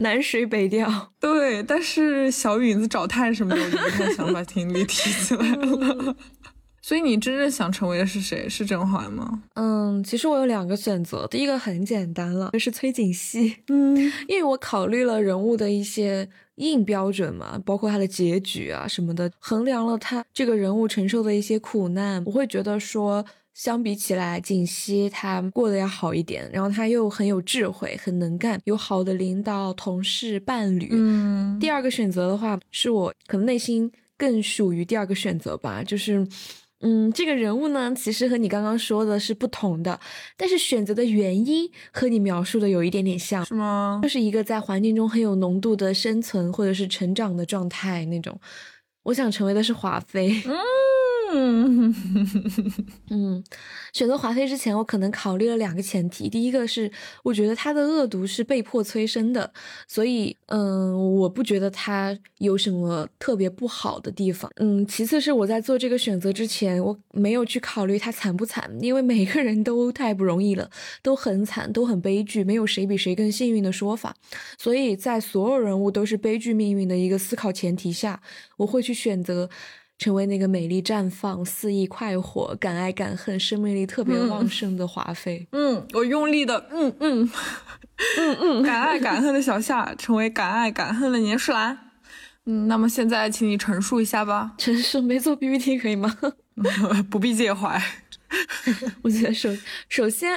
[0.00, 0.90] 南水北调。
[1.20, 6.16] 对，但是小允子找炭什么的，我就不太想把听力提起来了。
[6.82, 8.48] 所以你真正想成为的是谁？
[8.48, 9.42] 是甄嬛吗？
[9.54, 11.26] 嗯，其实我有两个选择。
[11.26, 13.54] 第一个很简单了，就是崔槿汐。
[13.68, 13.94] 嗯，
[14.26, 26.50] 因为我考虑了人物的一些硬标准嘛，包括他的结局啊什么的，衡量了他这个人物承受的一些苦难，我会觉得说，相比起来，槿汐她过得要好一点。
[26.50, 30.88] 然后她又很有智慧，很能干，有好的领导、同事、伴侣。
[30.92, 36.26] 嗯，第二个选择的话，是我可能内心更属于第二个选择吧，就是。
[36.82, 40.00] 嗯，这个人物呢，其实和你刚刚说的是不同的，
[40.36, 44.00] 但是选择的原因和你描述的有一点点像，是吗？
[44.02, 48.40] 就是一个在环境中很有浓度的生存或者是成长的状态那种。
[49.04, 50.42] 我想成为的是华妃。
[50.46, 50.56] 嗯。
[51.32, 51.94] 嗯
[53.10, 53.44] 嗯，
[53.92, 56.28] 选择华妃之前，我可能考虑了两个前提。
[56.28, 56.90] 第一个是，
[57.22, 59.52] 我觉得她的恶毒是被迫催生的，
[59.86, 64.50] 所以，嗯，我不觉得她有什么特别不好的地方。
[64.56, 70.68] 嗯，其次是我在做这个选择之前，我没有去考虑她惨不惨，因为每个人都太不容易了，
[71.00, 74.16] 都很惨，都很悲剧，没有谁比谁更幸运的说法。
[74.58, 78.20] 所以在所有人物都是悲剧命运的一个思考前提下，
[78.56, 79.48] 我会去选择。
[79.98, 85.46] 成为那个美丽绽放、肆意快活、敢爱敢恨、生命力特别旺盛的华妃。
[85.52, 87.30] 嗯，我用力的，嗯嗯
[88.16, 91.78] 嗯嗯，敢爱敢恨的小夏，成为敢爱敢恨的年世兰。
[92.46, 94.54] 嗯，那么现在请你陈述一下吧。
[94.56, 96.16] 陈述没做 PPT 可以吗？
[97.10, 97.78] 不必介怀。
[99.02, 99.50] 我觉得首
[99.88, 100.30] 首先，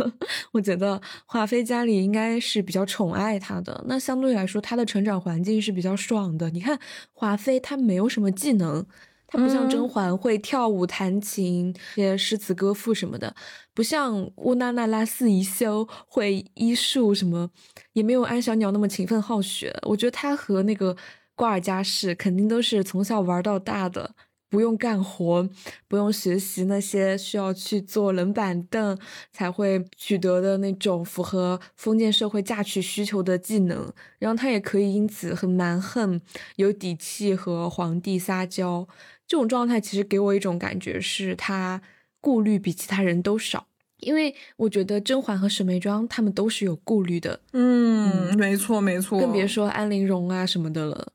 [0.52, 3.84] 我觉得华妃家里应该是比较宠爱她的。
[3.86, 6.50] 那相对来说，她的成长环境是比较爽的。
[6.50, 6.78] 你看，
[7.12, 8.84] 华妃她没有什么技能，
[9.26, 13.34] 她不像甄嬛会跳舞、弹琴、写诗词歌赋什么的，
[13.72, 17.50] 不像乌娜娜拉斯宜修会医术什么，
[17.94, 19.74] 也没有安小鸟那么勤奋好学。
[19.82, 20.94] 我觉得她和那个
[21.34, 24.14] 瓜尔佳氏肯定都是从小玩到大的。
[24.50, 25.48] 不用干活，
[25.86, 28.98] 不用学习那些需要去坐冷板凳
[29.32, 36.20] 才会取得的那种符合封建社会嫁娶需求的技能，然后他也可以因此很蛮横，
[36.56, 38.86] 有底气和皇帝撒娇。
[39.26, 41.82] 这种状态其实给我一种感觉，是他
[42.20, 43.66] 顾虑比其他人都少。
[44.00, 47.40] 因为我觉得甄嬛和沈眉庄他们都是有顾虑的。
[47.52, 51.12] 嗯，没错没错，更别说安陵容啊什么的了。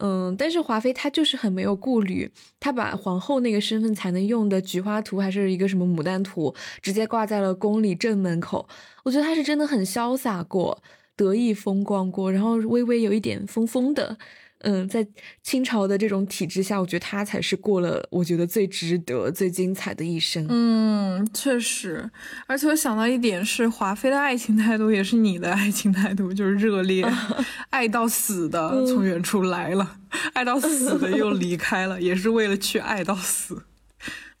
[0.00, 8.66] 嗯，但是华妃她就是很没有顾虑，她把皇后那个身份才能用的菊花图还是一个什么牡丹图，直接挂在了宫里正门口。
[9.04, 10.82] 我觉得她是真的很潇洒过，
[11.16, 14.16] 得意风光过，然后微微有一点疯疯的。
[14.60, 15.06] 嗯，在
[15.42, 20.46] 清朝的这种体制下，我觉得他才是过了我觉得最值得、最精彩的一生。
[20.48, 22.10] 嗯，确实，
[22.46, 27.04] 而且我想到一点是，华妃的爱情态度也是你的爱情态度，就是热烈，
[27.70, 29.98] 爱到死的从远处来了，
[30.34, 33.62] 爱到死的又离开了，也是为了去爱到死。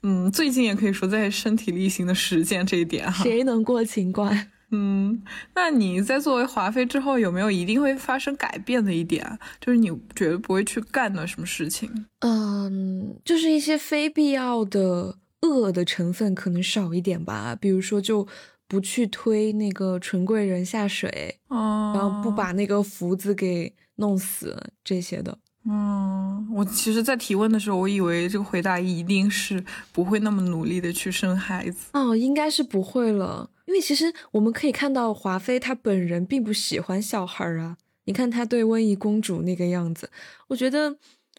[0.02, 3.22] 嗯，最近也可以说在身体力行的实践这一点哈。
[3.22, 4.50] 谁能过情关？
[4.72, 5.22] 嗯，
[5.54, 9.38] 那你在作为华妃之后，有没有一定会发生改变的一点？
[9.60, 12.06] 就是你绝对不会去干的什么事情？
[12.20, 17.56] 嗯，就是一些非必要的恶的成分可能少一点吧。
[17.60, 18.26] 比如说，就
[18.68, 25.36] 不去推那个纯贵人下水，哦，然后不把那个福子给弄死这些的。
[25.68, 31.90] 嗯，我其实，在提问的时候，我以为这个回答一定是不会那么努力的去生孩子。
[31.92, 33.50] 哦，应该是不会了。
[33.70, 37.76] 因为其实我们可以看到，华妃她本人并不喜欢小孩啊。
[38.06, 40.10] 你看她对温宜公主那个样子，
[40.48, 40.96] 我觉得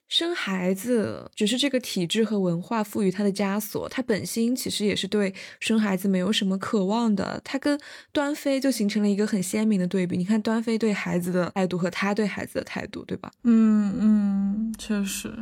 [0.07, 3.89] 生孩子只是这个体制和文化赋予她的枷锁。
[3.89, 7.41] 她本心其实也是对生孩子没有什么渴望的。
[7.43, 7.77] 她跟
[8.13, 10.15] 端妃就形成了一个很鲜明的对比。
[10.15, 13.29] 你看端妃对孩子的态度和她对孩子的态度，对吧？
[13.43, 15.33] 嗯嗯，确实。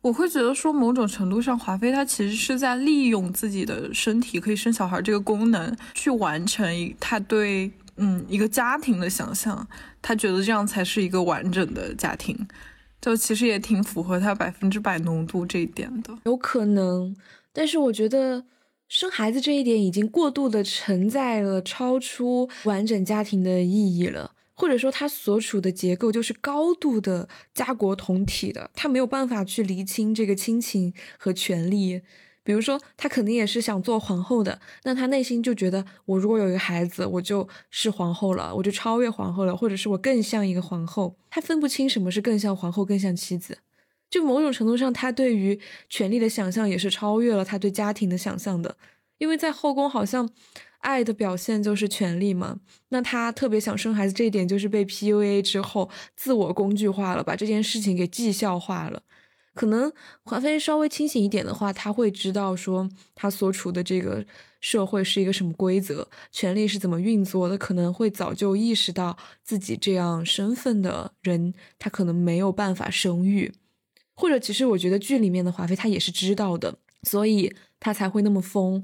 [0.00, 9.66] 我会觉得说，某种程度上，华妃她其实是在利用自己的身体可以生小孩这个功能，去完成她对嗯一个家庭的想象。
[10.00, 12.46] 她觉得这样才是一个完整的家庭，
[13.00, 16.16] 就其实也挺符合她百分之百浓度这一点的。
[16.24, 17.14] 有可能，
[17.52, 18.44] 但是我觉得
[18.88, 24.30] 生孩子这一点已经过度的承载了超出完整家庭的意义了。
[24.60, 32.02] 或者说，他所处的结构就是高度的家国同体的，他没有办法去厘清这个亲情和权利。
[32.42, 41.14] 比如说，他肯定也是想做皇后的，那他内心就觉得，我如果有一个孩子，我就是皇后了，我就超越皇后了，或者是我更像一个皇后。
[41.30, 43.58] 他分不清什么是更像皇后，更像妻子。
[44.10, 48.76] 就某种程度上，他对于权力的想象也是超越了他对家庭的想象的，
[49.18, 50.28] 因为在后宫好像。
[50.78, 52.60] 爱的表现就是权力嘛？
[52.90, 59.02] 那他特别想生孩子，这一点就是被 PUA 之后自我工具化了，把这件事情给绩效化了。
[59.54, 64.24] 可能华妃稍微清醒一点的话，他会知道说他所处的这个
[64.60, 73.52] 社会是一个什么规则，权力是怎么运作的，可能会早就意识到自己这样身份的人，他可能没有办法生育，
[74.14, 78.80] 或者其实我觉得剧里面的华妃她也是知道的，所以她才会那么疯。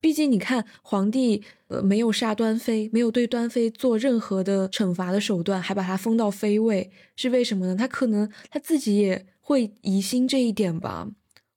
[0.00, 7.76] 毕竟，你看，皇帝呃没有杀端妃，没有对端妃做任何的惩罚的手段，还把她封到妃位，是为什么呢？
[7.76, 11.08] 他可能他自己也会疑心这一点吧。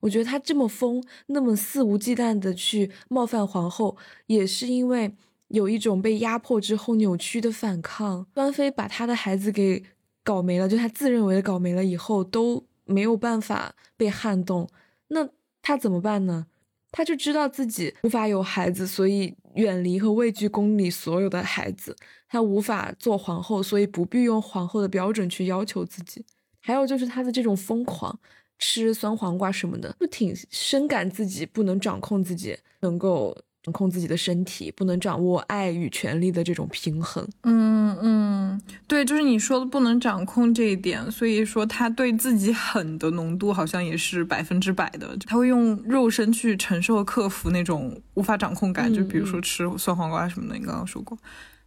[0.01, 5.15] 我觉得他这么疯，那么肆无忌惮的去冒犯皇后，也是因为
[5.47, 8.27] 有一种被压迫之后扭曲的反抗。
[8.34, 9.82] 端妃把他的孩子给
[10.21, 14.67] 搞没了，就他自认为的搞没了以后都没有办法被撼动，
[15.08, 15.29] 那
[15.62, 16.47] 他怎么办呢？
[16.93, 21.93] 他就知道自己无法有孩子，所以远离和畏惧宫里所有的孩子。
[22.29, 26.23] 他无法做皇后，所以不必用皇后的标准去要求自己。
[26.62, 28.17] 还有就是他的这种疯狂，
[28.60, 33.36] 吃酸黄瓜什么的，就挺深感自己不能掌控自己，能够。
[33.63, 37.26] 掌控自己的身体，不能掌握爱与权力的这种平衡。
[37.43, 51.17] 嗯嗯，对，就是你说的不能掌控这一点，所以说他对自己狠的浓度好像也是百分之百的，他会用肉身去承受克服那种无法掌控感，就比如说吃酸黄瓜什么的，你刚刚说过。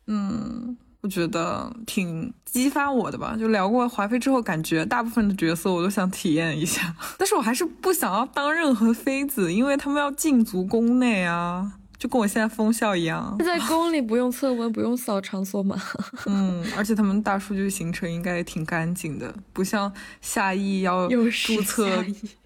[0.06, 0.76] 嗯。
[1.02, 3.36] 我觉得挺激发我的吧。
[3.38, 11.74] 就聊过华妃之后，感觉大部分的角色我都想体验一下， 但是我还是不想要当任何妃子，因为他们要禁足宫内啊。
[12.06, 15.76] 就跟我现在封校一样，在宫里不用测温，不用扫场所码。
[16.26, 22.04] 嗯，而且他们大数据行程应该也挺干净的，不像夏邑要注册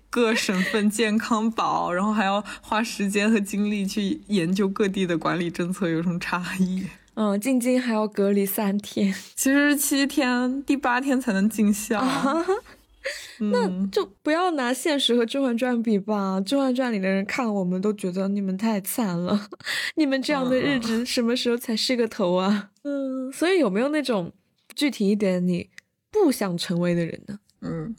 [0.08, 6.86] 各省份健康宝，然后还要花时间和精力去研究各地的管理政策有什么差异。
[7.16, 12.02] 嗯，进京还要隔离三天，其实是七天，第八天才能进校。
[13.50, 19.48] 那就不要拿现实和《甄嬛传》比吧，《甄嬛传》里的人看我们都觉得你们太惨了，
[19.96, 22.70] 你们这样的日子什么时候才是个头啊？
[22.84, 24.32] 嗯，所以有没有那种
[24.74, 25.70] 具体一点你
[26.10, 27.38] 不想成为的人呢？
[27.62, 27.96] 嗯，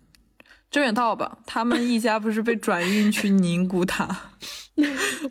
[0.70, 4.32] 周远道吧，他们一家不是被转运去宁古塔，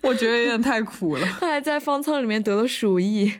[0.02, 1.26] 我觉得有点太苦了。
[1.38, 3.32] 他还在方舱里面得了鼠疫。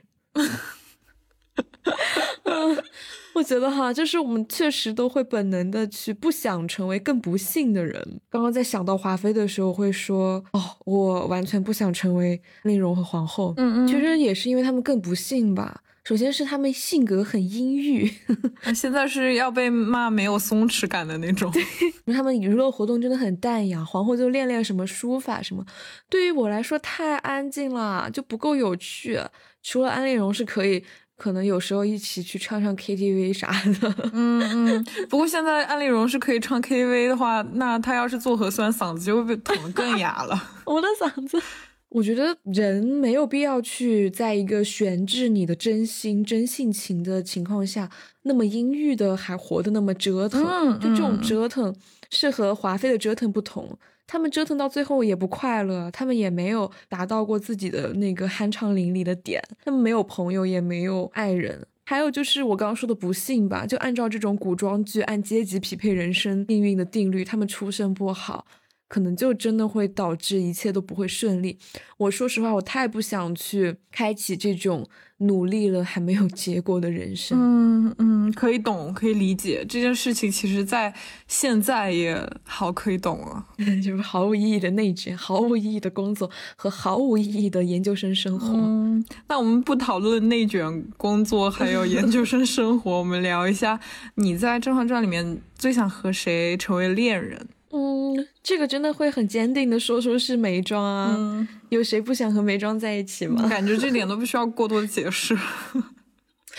[3.35, 8.21] 我觉得哈，就是我们确实都会本能的去不想成为更不幸的人。
[8.29, 13.55] 刚刚在想到华妃的时候，会说哦，我完全不想成为丽容和皇后。
[13.57, 15.83] 嗯嗯，其实也是因为他们更不幸吧。
[16.03, 18.11] 首先是他们性格很阴郁，
[18.75, 21.53] 现在是要被骂没有松弛感的那种。
[22.07, 25.65] 他们娱乐活动真的很淡雅，皇后就练练什么书法什么。
[26.09, 29.21] 对于我来说太安静了，就不够有趣。
[29.63, 30.85] 除了安陵容是可以。
[31.21, 33.49] 可能有时候一起去唱唱 KTV 啥
[33.83, 34.85] 的， 嗯嗯。
[35.11, 40.43] 不过现在安丽蓉是可以唱 KTV 的话，那她要是做核酸，嗓子就会被捅得更哑了。
[40.65, 41.39] 我的嗓子，
[41.91, 47.91] 我觉得人没有必要去在一个悬置你的真心、真性情的情况下，
[48.23, 50.43] 那么阴郁的还活得那么折腾。
[50.81, 51.75] 就这种折腾
[52.11, 53.79] 是和华妃的折腾不同。
[54.11, 68.45] 他们折腾到最后也不快乐，他们也没有达到过自己的那个酣畅淋漓的点，他们没有朋友，也没有爱人，还有就是我刚刚说的不幸吧，就按照这种古装剧按阶级匹配人生命运的定律，他们出身不好。
[68.91, 71.57] 可能就真的会导致一切都不会顺利。
[71.97, 74.85] 我说实话，我太不想去开启这种
[75.19, 77.39] 努力了还没有结果的人生。
[77.39, 80.29] 嗯嗯，可以懂，可以理解这件事情。
[80.29, 80.93] 其实，在
[81.29, 83.47] 现在也好可以懂了，
[83.81, 88.49] 就是毫无意义的内卷，毫无意义的工作和毫无意义的研究生生活。
[88.53, 93.79] 嗯，那我们不讨论内卷工作还有研究生生活，我们聊一下
[94.17, 97.47] 你在《甄嬛传》里面最想和谁成为恋人？
[97.73, 103.49] 嗯，这个真的会很坚定的说出是眉庄啊，有谁不想和眉庄在一起吗？
[103.49, 105.37] 感觉这点都不需要过多解释。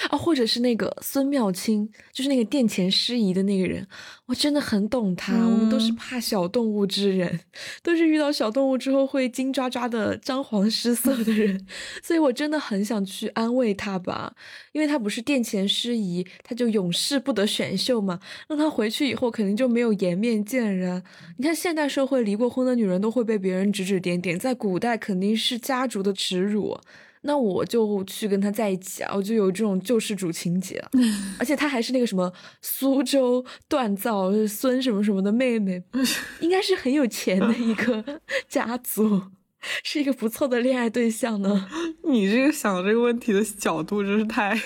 [0.09, 3.87] 啊，或者是那个孙妙清，就是那个殿前失仪的那个人，
[4.25, 5.33] 我真的很懂他。
[5.45, 7.41] 我们都是怕小动物之人，
[7.83, 11.67] 都是遇到小动物之后会惊抓抓的张皇失色的人，
[12.01, 14.33] 所以我真的很想去安慰他吧，
[14.71, 21.03] 因为他不是殿前失仪，他就永世不得选秀嘛，让他回去以后肯定就没有颜面见人。
[21.37, 26.79] 你看现代社会离过婚的女人都会被别人指指点点，在古代肯定是家族的耻辱。
[27.23, 29.13] 那我就去跟他在一起啊！
[29.15, 30.83] 我就有这种救世主情节，
[31.37, 35.83] 而且他还是那个什么苏州锻造孙什么什么的妹妹，
[36.41, 39.21] 应该是很有钱的一个 家族，
[39.83, 41.69] 是一个不错的恋爱对象呢。
[42.03, 44.59] 你这个想这个问题的角度真是太……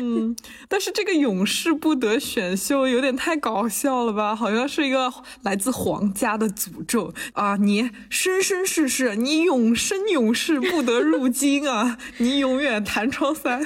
[0.00, 0.34] 嗯，
[0.74, 4.34] 但是这个永世不得选秀有点太搞笑了吧？
[4.34, 5.08] 好像是一个
[5.42, 7.54] 来自皇家的诅咒啊！
[7.54, 11.96] 你生生世世，你永生永世不得入京啊！
[12.18, 13.64] 你永远弹窗三。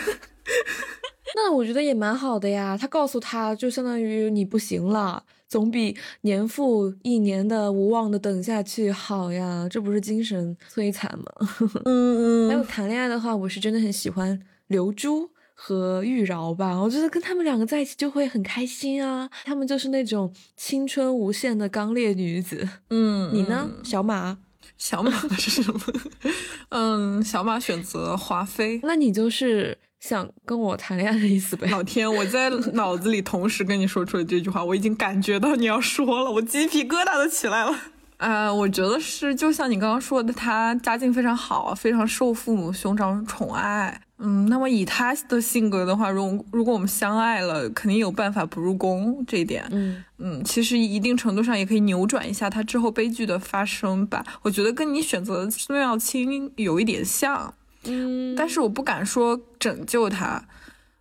[1.34, 2.76] 那我觉得也蛮好的呀。
[2.78, 9.66] 他告诉他就相当于你不行了，总比年复一年的无望的等下去好呀。
[9.70, 11.24] 这不是精神摧残吗？
[11.86, 12.50] 嗯嗯。
[12.50, 15.30] 还有谈恋爱的话，我是真的很喜欢刘珠。
[15.60, 19.28] 和玉娆吧，我觉得跟他们两个在一起就会很开心啊。
[19.44, 22.68] 他们就是那种青春无限的刚烈女子。
[22.90, 24.38] 嗯，你呢，小马？
[24.76, 25.80] 小马是什么？
[26.70, 28.78] 嗯，小马选择华妃。
[28.84, 31.68] 那你就是想跟我谈恋爱的意思呗？
[31.68, 37.76] 老天，我在 脑子里同时跟你说出了这句话，我已经感觉到你要说了，我鸡皮疙瘩都起来了。
[38.18, 44.00] 呃，我觉得是，就像你刚刚说的，他家境非常好，非常受父母兄长宠爱。
[44.20, 49.64] 嗯，那么以他的性格的话，如如果我们相爱了，肯定有办法不入宫这一点。
[49.70, 54.24] 嗯嗯，其实一定程度上也可以扭转一下他之后悲剧的发生吧。
[54.42, 57.54] 我觉得跟你选择孙耀清有一点像，
[57.84, 60.44] 嗯，但是我不敢说拯救他。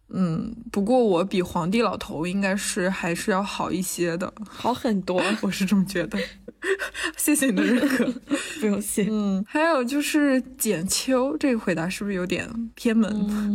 [0.09, 6.17] 嗯，不过我比皇帝老头应该是还是要好一些的，好很多， 我是这么觉得。
[7.17, 8.05] 谢谢你的认可，
[8.59, 9.07] 不用谢。
[9.09, 13.09] 嗯，还有就是简秋，这个回答是不是有点偏门？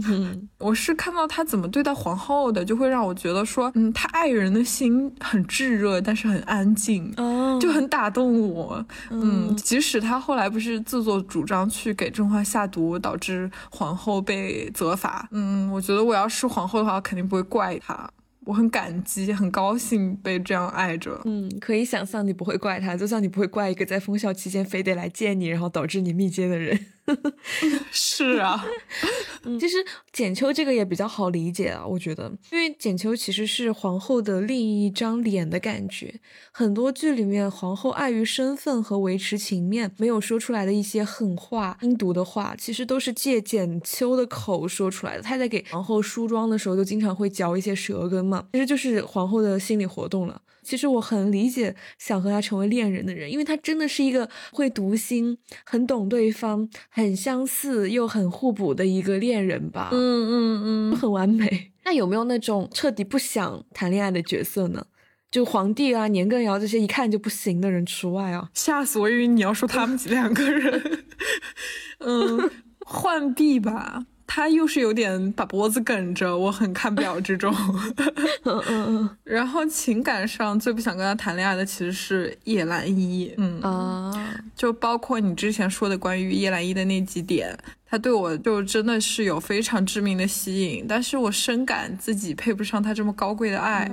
[0.07, 8.85] 嗯， 我是看到他怎么对待皇后的，就会让我觉得说，嗯，他爱人的心很炙热，但是很安静，哦，就很打动我。
[9.11, 18.09] 嗯，即使他后来不是自作主张去给甄嬛下毒，导致皇后被责罚，嗯，我觉得我要是皇后的话，肯定不会怪他。
[18.45, 21.21] 我很感激，很高兴被这样爱着。
[21.25, 26.79] 嗯，可以想象你不会怪他，就像你不会怪一个在封校期间非得来见你，然后导致你密接的人。
[27.91, 28.65] 是啊，
[29.59, 36.21] 其实简秋这个也比较好理解啊，我觉得，因为简秋其实是皇后的另一张脸的感觉。
[36.53, 45.23] 很多剧里面，皇后碍于身份和维持情面，没有说出来的一些狠话、阴毒的话，其实都是借简秋的口说出来的。
[45.23, 50.41] 她在给皇后梳妆的时候，就经常会嚼一些舌根嘛，其实就是皇后的心理活动了。
[50.63, 59.91] 其实我很理解想和他成为恋人的人，因为他真的是一个会读心、很懂对方、很相似又很互补的一个恋人吧。
[59.93, 61.73] 嗯嗯嗯， 很完美。
[61.85, 64.87] 那有没有那种彻底不想谈恋爱的角色呢？
[65.33, 68.51] 就皇帝啊、年羹尧这些一看就不行的人除外啊。
[68.53, 69.09] 吓死我！
[69.09, 71.05] 以为你要说他们两个人。
[72.01, 72.51] 嗯，
[72.81, 74.05] 浣碧吧。
[74.27, 77.55] 他又是有点把脖子梗着，我很看不了这种。
[78.45, 79.11] 嗯嗯嗯。
[79.25, 83.33] 然后情感上最不想跟他谈恋爱的其实是叶澜依。
[83.37, 90.87] 嗯啊，就包括你之前说的关于叶澜依的那几点，他对我就真的是有非常致命的吸引。
[90.89, 93.91] 但是我深感自己配不上他这么高贵的爱，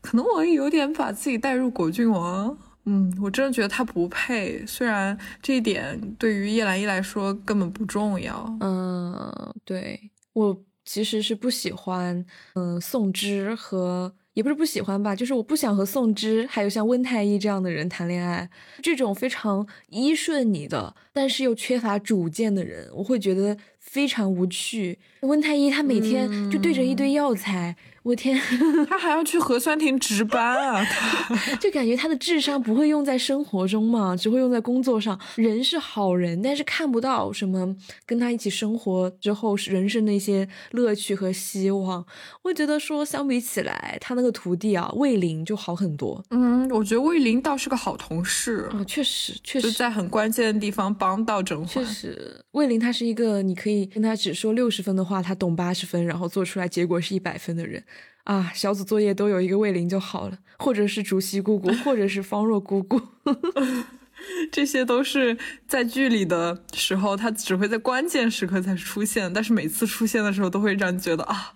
[0.00, 2.56] 可能我有点把自己带入果郡王。
[2.84, 4.64] 嗯，我真的觉得他不配。
[4.66, 8.44] 虽然这一点对于叶澜依来说根本不重要。
[8.60, 12.24] 嗯，对我其实是不喜欢，
[12.54, 18.50] 嗯，宋芝和也不是不喜欢吧，就是我不想和宋芝还有像温太医这样的人谈恋爱。
[18.82, 24.98] 这种非常依顺你的，但是又缺乏主见的人，我会觉得非常无趣。
[25.20, 27.76] 温太医他每天就对着一堆药材。
[28.02, 28.36] 我天，
[28.90, 30.84] 他还要去核酸亭值班啊！
[30.84, 35.18] 他就感觉他的智商不会用在生活中嘛，只会用在工作上。
[35.36, 42.04] 人是好人，但是看不到什么跟他一起生活之后人生的一些乐趣和希望。
[42.42, 46.24] 我觉得说相比起来，他那个徒弟啊，魏玲就好很多。
[46.30, 51.84] 嗯，我觉得魏玲倒是个好同事啊，确实，确实在很关键的地方帮到甄嬛。
[51.84, 57.82] 确实，魏玲他是一个你可以跟他只说六十分的话，他懂八十分，然后做出来结果是一百分的人。
[58.24, 63.00] 啊，小组作业都有一个魏玲就好了，或者是竹溪姑姑，或者是方若姑姑，
[64.52, 71.54] 这些都是在剧里的时候，他只会在关键时刻才出现，但是每次出现的时候都会让你觉得啊，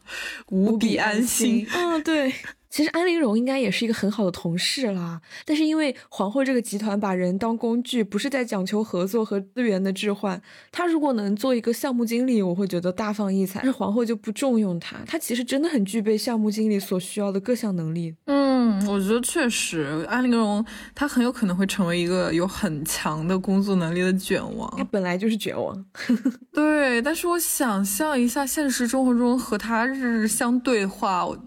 [0.48, 1.66] 无比安心。
[1.72, 2.34] 嗯，对。
[2.68, 10.40] 其实安陵容应该也是一个很好的同事啦，但是因为皇后这个集团把人当工具，不是在讲求合作和资源的置换。
[10.70, 13.60] 她如果能做一个项目经理，我会觉得大放异彩。
[13.60, 18.14] 但是皇后就不重用她，她其实真的很具备项目经理所需要的各项能力。
[18.26, 20.64] 嗯，我觉得确实，安陵容
[20.94, 24.72] 她很有可能会成为一个有很强的工作能力的卷王。
[24.76, 25.84] 她本来就是卷王。
[26.52, 31.38] 对，但是我想象一下现实生活中和她日日相对话，我。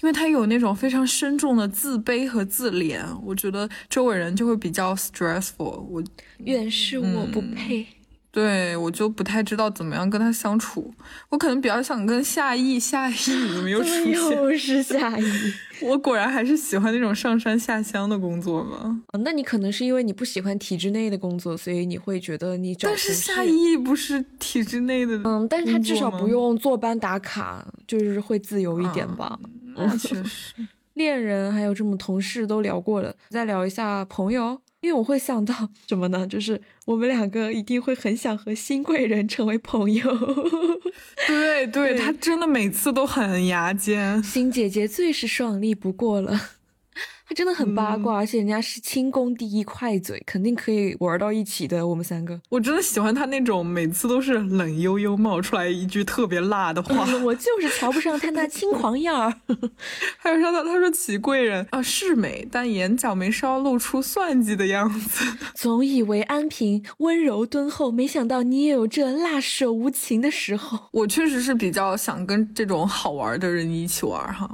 [0.00, 5.80] 因为他有那种非常深重的自卑和自怜，我觉得周围人就会比较 stressful。
[5.88, 6.02] 我
[6.38, 7.86] 原是我不配，
[8.30, 10.92] 对我就不太知道怎么样跟他相处。
[11.30, 13.14] 我可能比较想跟夏意，夏意
[13.64, 15.24] 没有出现，又是夏意。
[15.80, 19.02] 我果然还是喜欢那种上山下乡的工作嘛。
[19.24, 22.88] 那你可能是因为你不喜欢体制内的工作，所以你会觉得你找。
[22.88, 29.38] 但是夏意不是体制内的，嗯，但是他至少不用坐班打卡，就是会自由一点吧。
[29.76, 30.24] 确实，
[30.94, 36.26] 恋人还有这么同事都聊过了，再聊一下朋友，因为我会想到什么呢？
[36.26, 40.04] 就是我们两个一定会很想和新贵人成为朋友。
[41.26, 44.22] 对对，他真的每次都很牙尖。
[44.22, 46.40] 新姐姐最是爽利不过了。
[47.28, 51.86] 他真的很八卦，而且人家是轻功第一快嘴，肯定可以玩到一起的。
[51.86, 57.06] 我们三个，我真的喜欢他那种每次都是冷悠悠冒出来一句特别辣的话。
[57.18, 59.34] 我就是瞧不上他那轻狂样儿。
[60.16, 65.24] 还有他他他说齐贵人啊是美，但眼角眉梢露出算计的样子。
[65.54, 70.88] 总以为安平温柔敦厚，没想到你也有这辣手无情的时候。
[70.92, 74.50] 我确实是比较想跟这种好玩的人一起玩哈。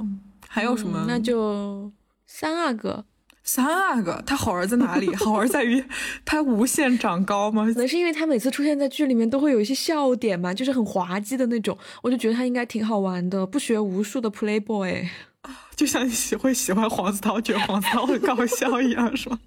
[0.47, 1.05] 还有什么？
[1.07, 1.89] 那就。
[2.37, 3.05] 三阿哥，
[3.43, 5.15] 三阿哥，他好玩在哪里？
[5.15, 5.81] 好玩在于
[6.25, 7.63] 他无限长高吗？
[7.67, 15.07] 可能是因为他每次出现在剧里面都会有一些笑点嘛，就是很滑稽的那种，我就觉得他应该挺好玩的，不学无术的 playboy，
[15.77, 19.39] 就像你喜会喜欢黄子韬，觉得黄子韬很搞笑一样，是吗？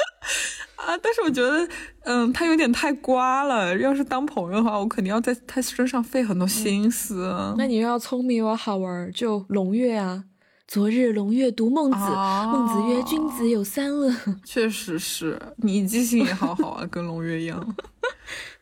[0.86, 1.68] 啊，但是我觉得，
[2.04, 3.76] 嗯，他有点太瓜了。
[3.76, 7.54] 要是当朋友的话，我肯定要在他身上费很多心思。
[7.58, 10.24] 那你又要聪明又要好玩，就龙月啊。
[10.66, 14.12] 昨日龙月读孟子，孟子曰：“君子有三乐。
[14.44, 17.76] ”确实是你记性也好好啊，跟龙月一样。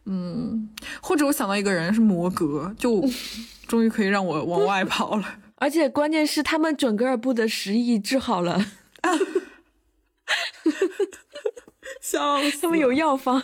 [0.04, 0.68] 嗯，
[1.00, 3.02] 或者我想到一个人是摩格，就
[3.66, 5.36] 终于可以让我往外跑了。
[5.56, 8.66] 而且关键是他们准格尔部的十亿治好了，
[12.02, 12.60] 笑死！
[12.60, 13.42] 他们有药方，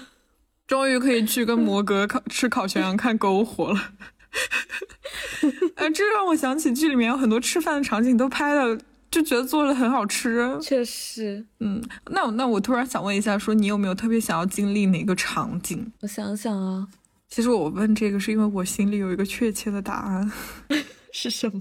[0.67, 3.93] 终于可以去跟摩格烤吃烤全羊看篝火了。
[5.77, 8.79] 哎，这让我想起剧里面有很多吃饭的场景都拍的，
[9.11, 10.57] 就觉得做的很好吃。
[10.61, 15.91] 确实，嗯，那那我突然想问一下，说你有没有特别想要经历哪个场景？
[16.03, 16.87] 我想想啊，
[17.29, 20.31] 其实我问这个是因为我心里有一个确切的答案，
[21.13, 21.61] 是什么？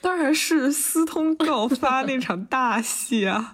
[0.00, 3.52] 当然是私通告发那场大戏啊！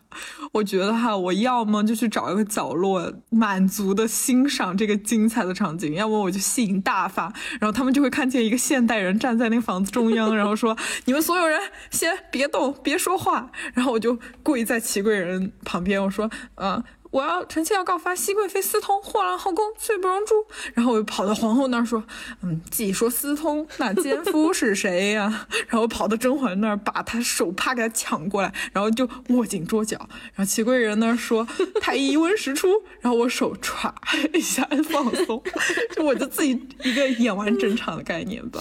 [0.53, 10.77] 我觉得哈，我要么就去找一个角落，满足的欣赏这个精彩的场景，要么我就吸引大发，然后他们就会看见一个现代人站在那个房子中央，然后说
[11.07, 11.59] ：“你们所有人
[11.91, 16.83] 先别动，别说话。”然后我就跪在齐贵人旁边，我说：“嗯。”
[17.15, 20.35] 我要臣妾要告发熹贵妃私通，祸乱后宫，罪不容诛。
[20.75, 22.03] 然后我就跑到皇后那儿说
[22.43, 29.97] ：“嗯，既说私通，那奸夫是谁呀？” 然后跑到甄嬛那儿，把她手帕给她抢过来，然后就握紧桌角。
[30.35, 31.47] 然后齐贵人那儿说
[31.81, 33.93] ：“太医一问十出。”然后我手歘
[34.37, 35.41] 一下放松，
[35.95, 36.51] 就我就自己
[36.83, 38.61] 一个演完整场的概念吧。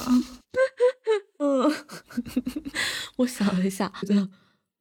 [1.40, 1.74] 嗯，
[3.18, 4.30] 我想了一下，觉得。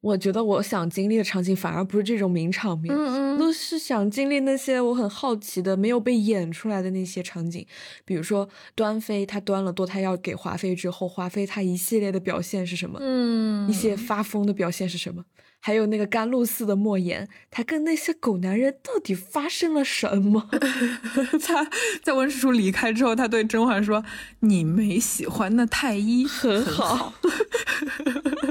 [0.03, 2.93] 我觉得我想经历的场景反而不是这种名场面，
[3.39, 7.65] 都是想经历那些我很好奇的没有被演出来的那些场景，
[8.03, 12.99] 比如说端妃她端了堕胎药给华妃之后，华妃她一系列的表现是什么？
[13.01, 15.23] 嗯，一些发疯的表现是什么？
[15.65, 20.49] 还有那个甘露寺的莫言，他跟那些狗男人到底发生了什么？
[21.41, 21.65] 他
[22.03, 24.03] 在温实初离开之后，他对甄嬛说
[24.41, 27.13] ：“你没喜欢那太医，很好。”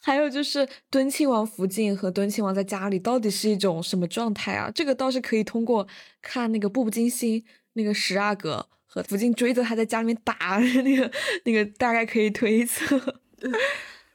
[0.00, 4.70] 还有就是敦亲王福晋和敦亲王在家里到底是一种什么状态啊？
[4.74, 5.86] 这个倒是可以通过
[6.22, 7.40] 看那个《步步惊心》
[7.74, 11.12] 那个十阿哥和福晋追着他在家里面打那个
[11.44, 12.98] 那个，大概可以推测。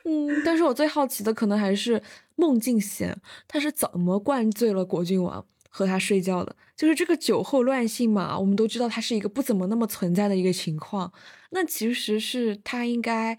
[0.06, 2.02] 嗯，但是我最好奇的可能还是。
[2.36, 3.16] 孟静娴
[3.48, 6.56] 他是怎么灌醉了果郡王和他睡觉的？
[6.76, 11.12] 就是这个酒后乱性嘛，我们都知道他是一个不怎么那么存在的一个情况。
[11.52, 13.38] 那其实是他应该，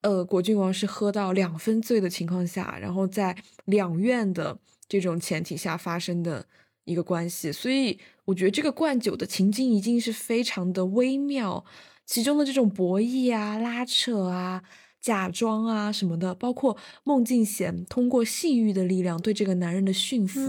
[0.00, 4.58] 呃，果郡王是喝到两分醉的情况下，然后在两院的
[4.88, 6.46] 这种前提下发生的
[6.84, 7.52] 一个关系。
[7.52, 11.64] 所以我觉得这个灌酒的情境一定是非常的微妙，
[12.06, 14.62] 其中的这种博弈啊、拉扯啊。
[15.02, 20.40] 假装啊什么的，包括孟静娴通过性欲的力量对这个男人的驯服，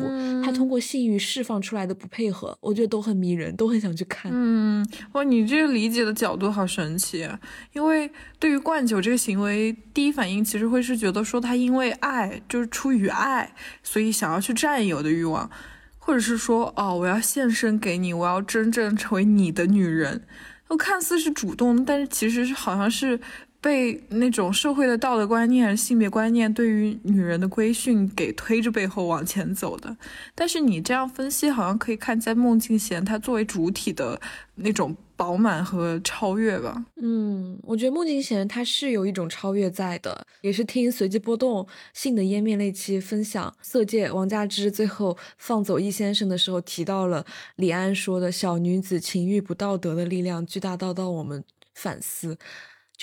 [0.45, 4.31] 他通过性欲释放出来的不配合，我觉得都很迷人，都很想去看。
[4.31, 7.27] 嗯，哇，你这个理解的角度好神奇。
[7.73, 15.49] 因为对于灌酒这个行为，第一反应其实会是觉得说他因为爱，就是出于爱，所以想要去占有的欲望，
[15.97, 20.27] 或者是说哦，我要献身给你，我要真正成为你的女人。
[20.67, 23.19] 都看似是主动，但是其实是好像是。
[23.63, 29.95] 被那种社会的道德观念、性别观念对于女人的规训给推着背后往前走的，
[30.35, 34.19] 但是你这样分析，好像可以看见孟静娴她作为主体的
[34.55, 36.83] 那种饱满和超越吧。
[37.01, 51.41] 嗯，我觉得孟静娴她是有一种超越在的，也是听随机波动性的湮灭那期分享色戒王佳芝最后放走易先生的时候提到了李安说的小女子情欲不道德的力量巨大到到我们
[51.73, 52.37] 反思。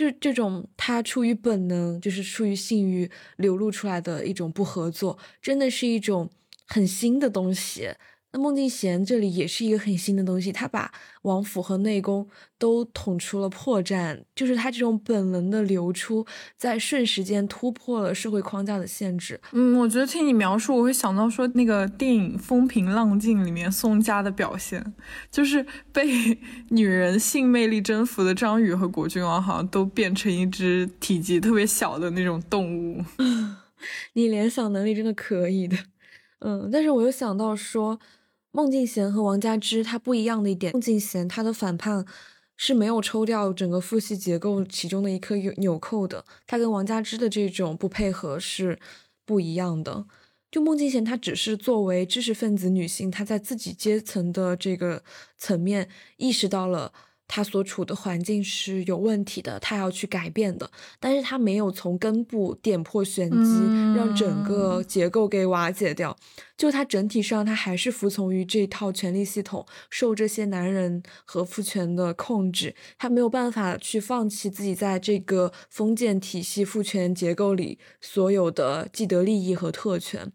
[0.01, 6.31] 就这种，他出于本能，就是出于性欲流露出来的一种不合作，真的是一种
[6.67, 7.91] 很新的东西。
[8.33, 12.29] 那孟静娴这里也是一个很新的东西，她把王府和内宫
[12.59, 16.25] 都捅出了破绽，就是她这种本能的流出，
[16.57, 19.41] 在瞬时间突破了社会框架的限制。
[19.51, 24.95] 嗯，我觉得听你描述，我会想到说那个电影《风平浪静》里面宋佳的表现，
[25.29, 26.07] 就是被
[26.69, 33.05] 女人性魅力征服的张宇和果郡王，好像都变成一只体积特别小的那种动物。
[34.15, 35.77] 你联想能力真的可以的，
[36.39, 37.99] 嗯，但是我又想到说。
[38.53, 42.05] 孟静娴和王佳芝，她不一样的一点，孟静娴她的反叛
[42.57, 48.79] 是没有抽掉整个父系结构其中的一颗纽纽扣的，她跟王佳芝的这种不配合是
[49.25, 50.07] 不一样的。
[50.51, 55.05] 就孟静娴，她只是作为知识分子女性，她在自己阶层的这个
[55.39, 56.93] 层面意识到了。
[57.33, 60.69] 他所处的环境是有问题的，他要去改变的，
[60.99, 63.61] 但是他没有从根部点破玄机，
[63.97, 66.17] 让整个结构给瓦解掉。
[66.57, 80.33] 就他整体上，他还是服从于这套权力系统，受这些男人和父权的控制，他没有办法去放弃自己在这个封建体系、父权结构里所有的既得利益和特权。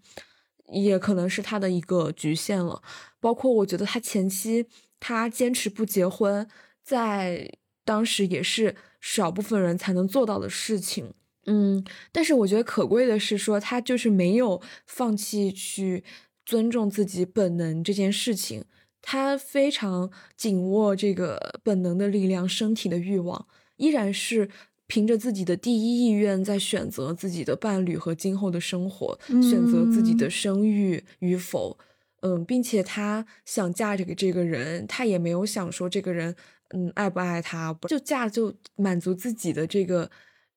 [0.71, 2.81] 也可能是他的一个局限了，
[3.19, 4.65] 包括我觉得他前期
[4.99, 6.47] 他坚持不结婚，
[6.85, 7.51] 在
[7.83, 11.13] 当时也是少部分人才能做到的事情，
[11.47, 16.03] 嗯，但是我觉得可贵的是说他就是没有放弃去
[16.45, 18.63] 尊重自己本能这件事情，
[19.01, 24.49] 他非常紧握这个本能的力量，身体的欲望依然是。
[24.87, 31.75] 凭着自己的第一意愿，在选择自己的伴侣和今后的生活，选择自己的生育与否，
[32.21, 36.35] 嗯，并且他想嫁这个这个人，他也没有想说这个人，
[36.69, 40.09] 嗯，爱不爱他，就嫁就满足自己的这个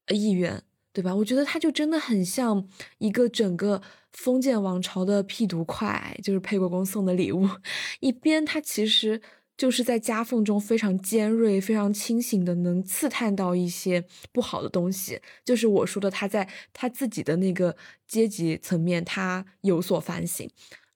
[0.08, 1.14] 意愿，对吧？
[1.14, 3.82] 我觉得他就真的很像一个整个
[4.12, 7.48] 封建王朝的屁毒块，就是沛国公送的礼物，
[8.00, 9.20] 一边他其实。
[9.58, 15.20] 就是在夹缝中非常尖锐、非常清醒的，能刺探到一些不好的东西。
[15.44, 20.48] 就是我说的，他在他自己的那个阶级层面，他有所反省。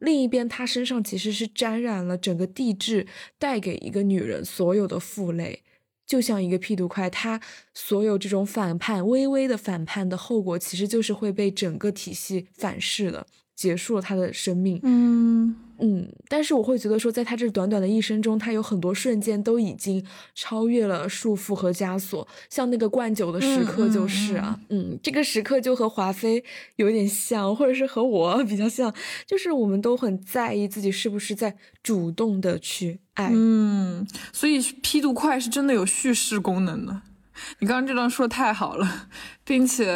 [0.03, 3.07] 另一边，他身上其实是沾染了整个地质
[3.39, 5.63] 带给一个女人所有的负累，
[6.05, 7.09] 就像一个屁毒块。
[7.09, 7.41] 他
[7.73, 13.25] 所有这种反叛、微微的反叛的后果，其实就是会被整个体系反噬的。
[13.55, 15.55] 结束了他的生命，嗯。
[15.85, 26.45] 嗯，但是我会觉得说，在他这短短的一生中，他有很多瞬间都已经超越了束缚和枷锁，像那个灌酒的时刻就是啊，嗯，这个时刻就和华妃
[26.77, 28.95] 有点像，或者是和我比较像，
[29.27, 37.03] 就是我们都很在意自己是不是在主动的去爱，嗯，所以批读快是真的有叙事功能的。
[37.61, 39.09] 你刚刚这段说的太好了，
[39.45, 39.91] 并且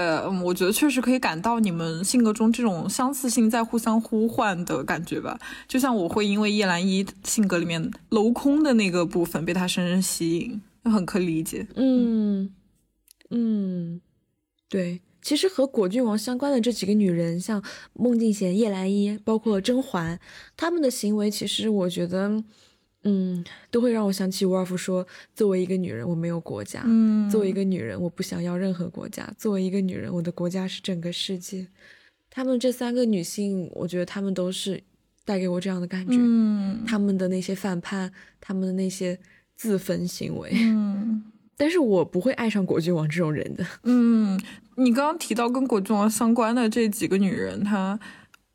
[0.44, 5.38] 我觉得确实可以感到你们性格中这种相似性在互相呼唤的感觉吧。
[5.68, 11.66] 就像我会因为叶澜依性格里面镂空的那个部分被她深深吸引，就很可以理解。
[11.76, 12.50] 嗯
[13.30, 14.00] 嗯，
[14.68, 17.62] 对，其实和果郡王相关的这几个女人，像
[17.92, 20.18] 孟静娴、叶澜依，包括甄嬛，
[20.56, 22.42] 她们的行为，其实我觉得。
[23.06, 26.80] 嗯，都会让我想起沃尔夫说：“作为一个女人，我没有国家；
[27.30, 31.68] 作为一个女人，我不想要任何国家；作为一个女人，我的国家是整个世界。”
[32.28, 34.82] 她们这三个女性，我觉得她们都是
[35.24, 36.16] 带给我这样的感觉。
[36.18, 39.16] 嗯，她们的那些反叛，她们的那些
[39.54, 40.50] 自焚行为。
[40.52, 41.22] 嗯，
[41.56, 43.64] 但是我不会爱上果郡王这种人的。
[43.84, 44.38] 嗯，
[44.74, 47.98] 你刚刚提到跟果郡王相关的这几个女人，她。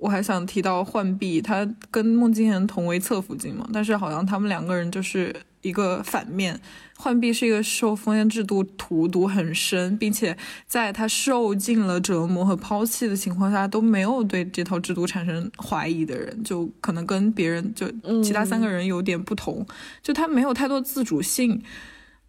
[0.02, 6.60] 我还想提到浣碧，他跟孟静娴同为侧福晋嘛，但是好像他们两个人就是一个反面。
[6.98, 10.36] 浣碧是一个受封建制度荼毒很深，并且
[10.66, 17.88] 在他受尽了折磨和抛弃的情况下，都没有对这套制度产生怀疑的人，就可能跟别人就
[18.24, 19.64] 其他三个人有点不同，
[20.02, 21.62] 就他没有太多自主性。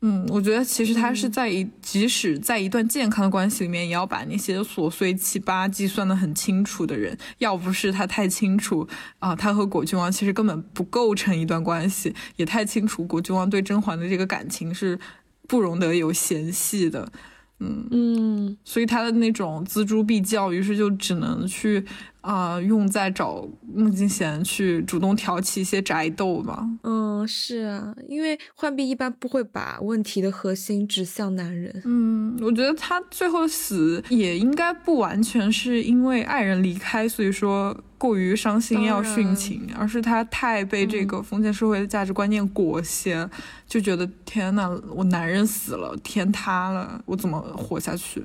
[0.05, 8.89] 嗯，我觉得其实他是在一，即使在一段健康的关系里面，也要把那些琐碎七八计算的很清楚的人，要不是他太清楚
[9.21, 14.99] 啊，他和果郡王其实根本不构成一段关系，也太清楚果郡王对甄嬛的这个感情是
[15.47, 17.13] 不容得有嫌隙的。
[17.61, 17.87] 嗯。
[17.93, 21.85] 嗯，所以他的那种锱铢必较，于是就只能去
[22.23, 26.67] 啊用在找孟静娴去主动挑起一些宅斗吧。
[26.83, 31.83] 嗯，是啊，因为浣碧一般不会把问题的核心指向男人。
[31.85, 37.79] 嗯，我觉得他最后死也应该不完全是因为爱人离开，所以说。
[38.03, 43.31] 过于伤心要殉情，而是他太被这个封建社会的价值观念裹挟，
[43.69, 48.21] 就觉得天呐，我男人死了，天塌了，我怎么活下去？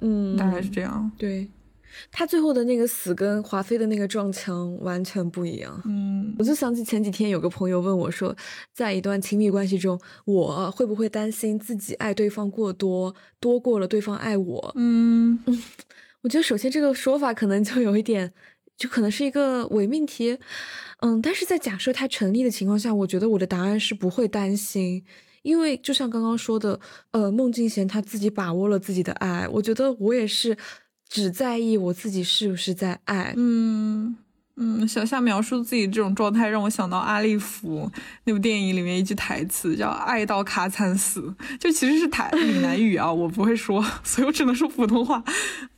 [0.00, 1.10] 嗯，大概是这样。
[1.16, 1.48] 对
[2.10, 5.80] 他最后的那个死跟华妃的那个撞墙完全不一样。
[5.84, 8.34] 嗯，我就想起前几天有个朋友问我说，
[8.72, 14.72] 在一段亲密关系中，我会不会担心自己爱对方过多，多过了对方爱我？
[14.76, 15.38] 嗯，
[16.22, 18.32] 我觉得首先这个说法可能就有一点。
[18.74, 20.36] 就可能是一个伪命题，
[21.02, 25.04] 嗯，但是在假设它成立的情况下，我觉得我的答案是不会担心，
[25.42, 26.80] 因为就像刚刚说的，
[27.12, 30.56] 呃，孟静娴她自己把握了自己的爱，我觉得我也是
[31.12, 34.16] 只在意我自己是不是在爱，嗯。
[34.64, 37.90] 嗯，小夏描述自己这种状态，让我想到阿利弗
[38.22, 45.20] 那部电影里面一句台词，叫“爱到卡惨死”，就其实是台闽南语啊，我不会说， 所以我只能说普通话。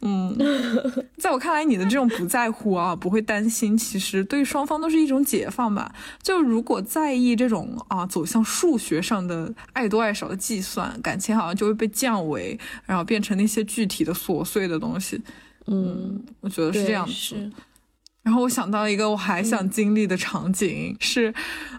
[0.02, 0.36] 嗯，
[1.16, 5.90] 在我看来，你的这种不在乎啊，不会担心，其实对双方都是一种解放吧。
[6.22, 15.22] 就如果在意这种啊，走向数学上的爱多爱少的计算，感情好像就会被降维，然后变成那些具体的琐碎的东西。
[15.68, 17.50] 嗯，我觉得是这样子。
[18.24, 21.32] 然后我想到一个我还想经历的场景，是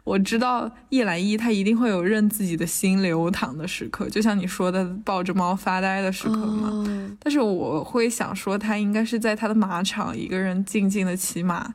[0.04, 6.86] 我知道叶澜依她一定会有任自己的心流淌的时刻，就像你说的抱着猫发呆的时刻嘛。
[7.20, 11.74] 但是我会想说，她应该是在她的马场一个人静静的骑马，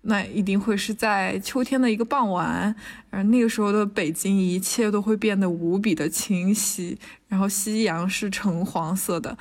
[0.00, 2.74] 那一定会是在秋天的一个傍晚，
[3.10, 6.98] 而那个时候的北京一切都会变得无比的清晰，
[7.28, 9.36] 然后夕阳是橙黄色的。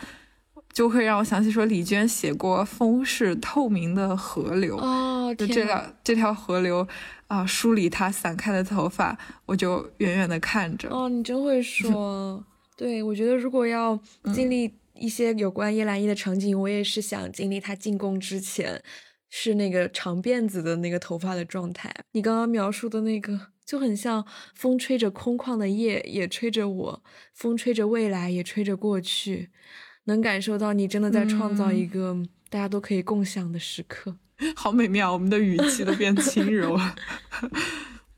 [0.78, 6.88] 就会让我想起说，李娟写过“风是透明的河流”，哦，就这条这条河流
[7.26, 9.18] 啊，梳理她散开的头发，
[9.48, 10.88] 我就远远的看着。
[10.92, 12.46] 哦，你真会说。
[12.78, 14.00] 对，我觉得如果要
[14.36, 18.84] 经历一些有关叶澜依的场景，我也是想经历她进宫之前
[19.32, 21.92] 是那个长辫子的那个头发的状态。
[22.12, 24.24] 你刚刚描述的那个就很像
[24.54, 27.02] 风吹着空旷的夜，也吹着我；
[27.34, 29.50] 风吹着未来，也吹着过去。
[30.08, 32.18] 能感受到你真的在创造一个
[32.50, 34.16] 大家都可以共享的时刻，
[34.56, 36.96] 好美妙，我们的语气都变轻柔了。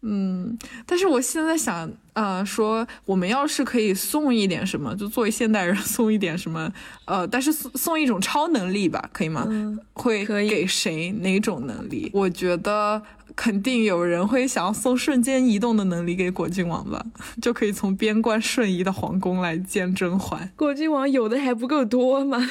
[0.02, 6.72] 嗯，但是我现在想，呃，说我们要是可以送一点什么，就作为现代人 送一点什么，
[7.06, 9.46] 呃，但是送送一种超能力吧，可以吗？
[9.94, 12.10] 会给谁哪种能力？
[12.14, 13.02] 我觉得
[13.36, 17.06] 肯定有人会想要送瞬间移动的能力给果郡王吧，
[17.42, 20.50] 就可以从边关瞬移到皇宫来见甄嬛。
[20.56, 22.50] 果郡王有的还不够多吗？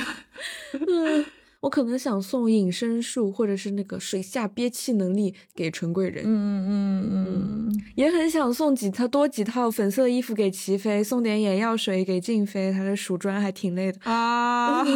[0.86, 1.24] 嗯。
[1.60, 6.24] 我可能想送隐身术，或者是那个水下憋气能力给纯贵人。
[6.26, 7.10] 嗯嗯
[7.70, 14.84] 嗯，也很想送几套多几套粉色衣服给齐飞，送点眼药水给静妃，她的数砖还挺累的啊。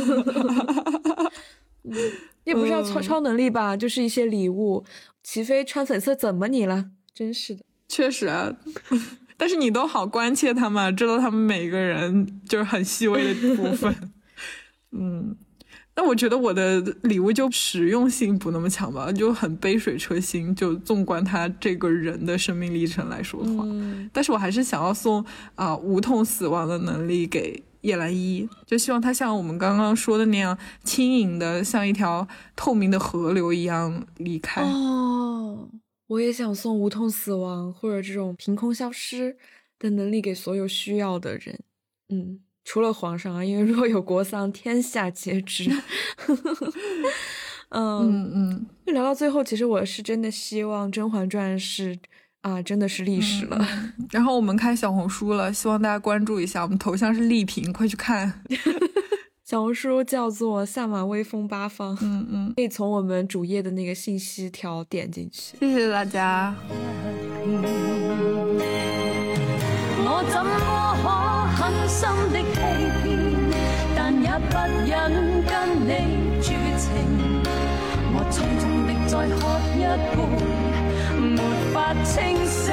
[2.44, 4.84] 也不是要超超能力吧，就是一些礼物。
[5.22, 6.90] 齐飞穿粉色怎么你了？
[7.14, 8.54] 真是的，确实啊。
[9.36, 14.12] 但是你都好关切他们，知道他们每个人就是很细微的部分。
[14.92, 15.36] 嗯。
[16.00, 20.54] 但我觉得我的礼物就实用性不那么强吧，就很杯水车薪。
[20.54, 23.66] 就纵观他这个人的生命历程来说的话，
[24.10, 25.22] 但是我还是想要送
[25.56, 32.26] 啊无痛死亡的能力给叶澜依，就希望他像我们刚刚说的那样轻盈的，像一条
[32.56, 34.62] 透明的河流一样离开。
[34.62, 35.68] 哦，
[36.06, 39.36] 我也想送无痛死亡或者这种凭空消失
[39.78, 41.60] 的能力给所有需要的人。
[42.08, 42.40] 嗯。
[42.64, 45.70] 除了皇上啊，因为若有国丧，天下皆知。
[47.70, 51.96] 嗯嗯，就聊到最后，其实我是真的希望《甄嬛传》是
[52.40, 53.64] 啊，真的是历史了。
[54.10, 58.42] 然后我们看小红书了，希望大家关注一下，我们头像是丽萍，快去看。
[59.46, 65.56] 小红书叫做“下马威风八方”，嗯嗯，可以从我们主页的那个信息条点进去。
[65.58, 66.54] 谢谢大家。
[72.00, 72.56] 心的欺
[73.02, 73.04] 骗？
[73.94, 74.52] 但也不
[74.88, 74.90] 忍
[75.44, 75.52] 跟
[75.84, 75.90] 你
[76.40, 76.48] 绝
[76.78, 76.82] 情。
[78.14, 79.40] 我匆匆的再喝
[79.76, 79.78] 一
[80.08, 80.18] 杯，
[81.20, 81.38] 没
[81.74, 82.10] 法清
[82.46, 82.64] 醒。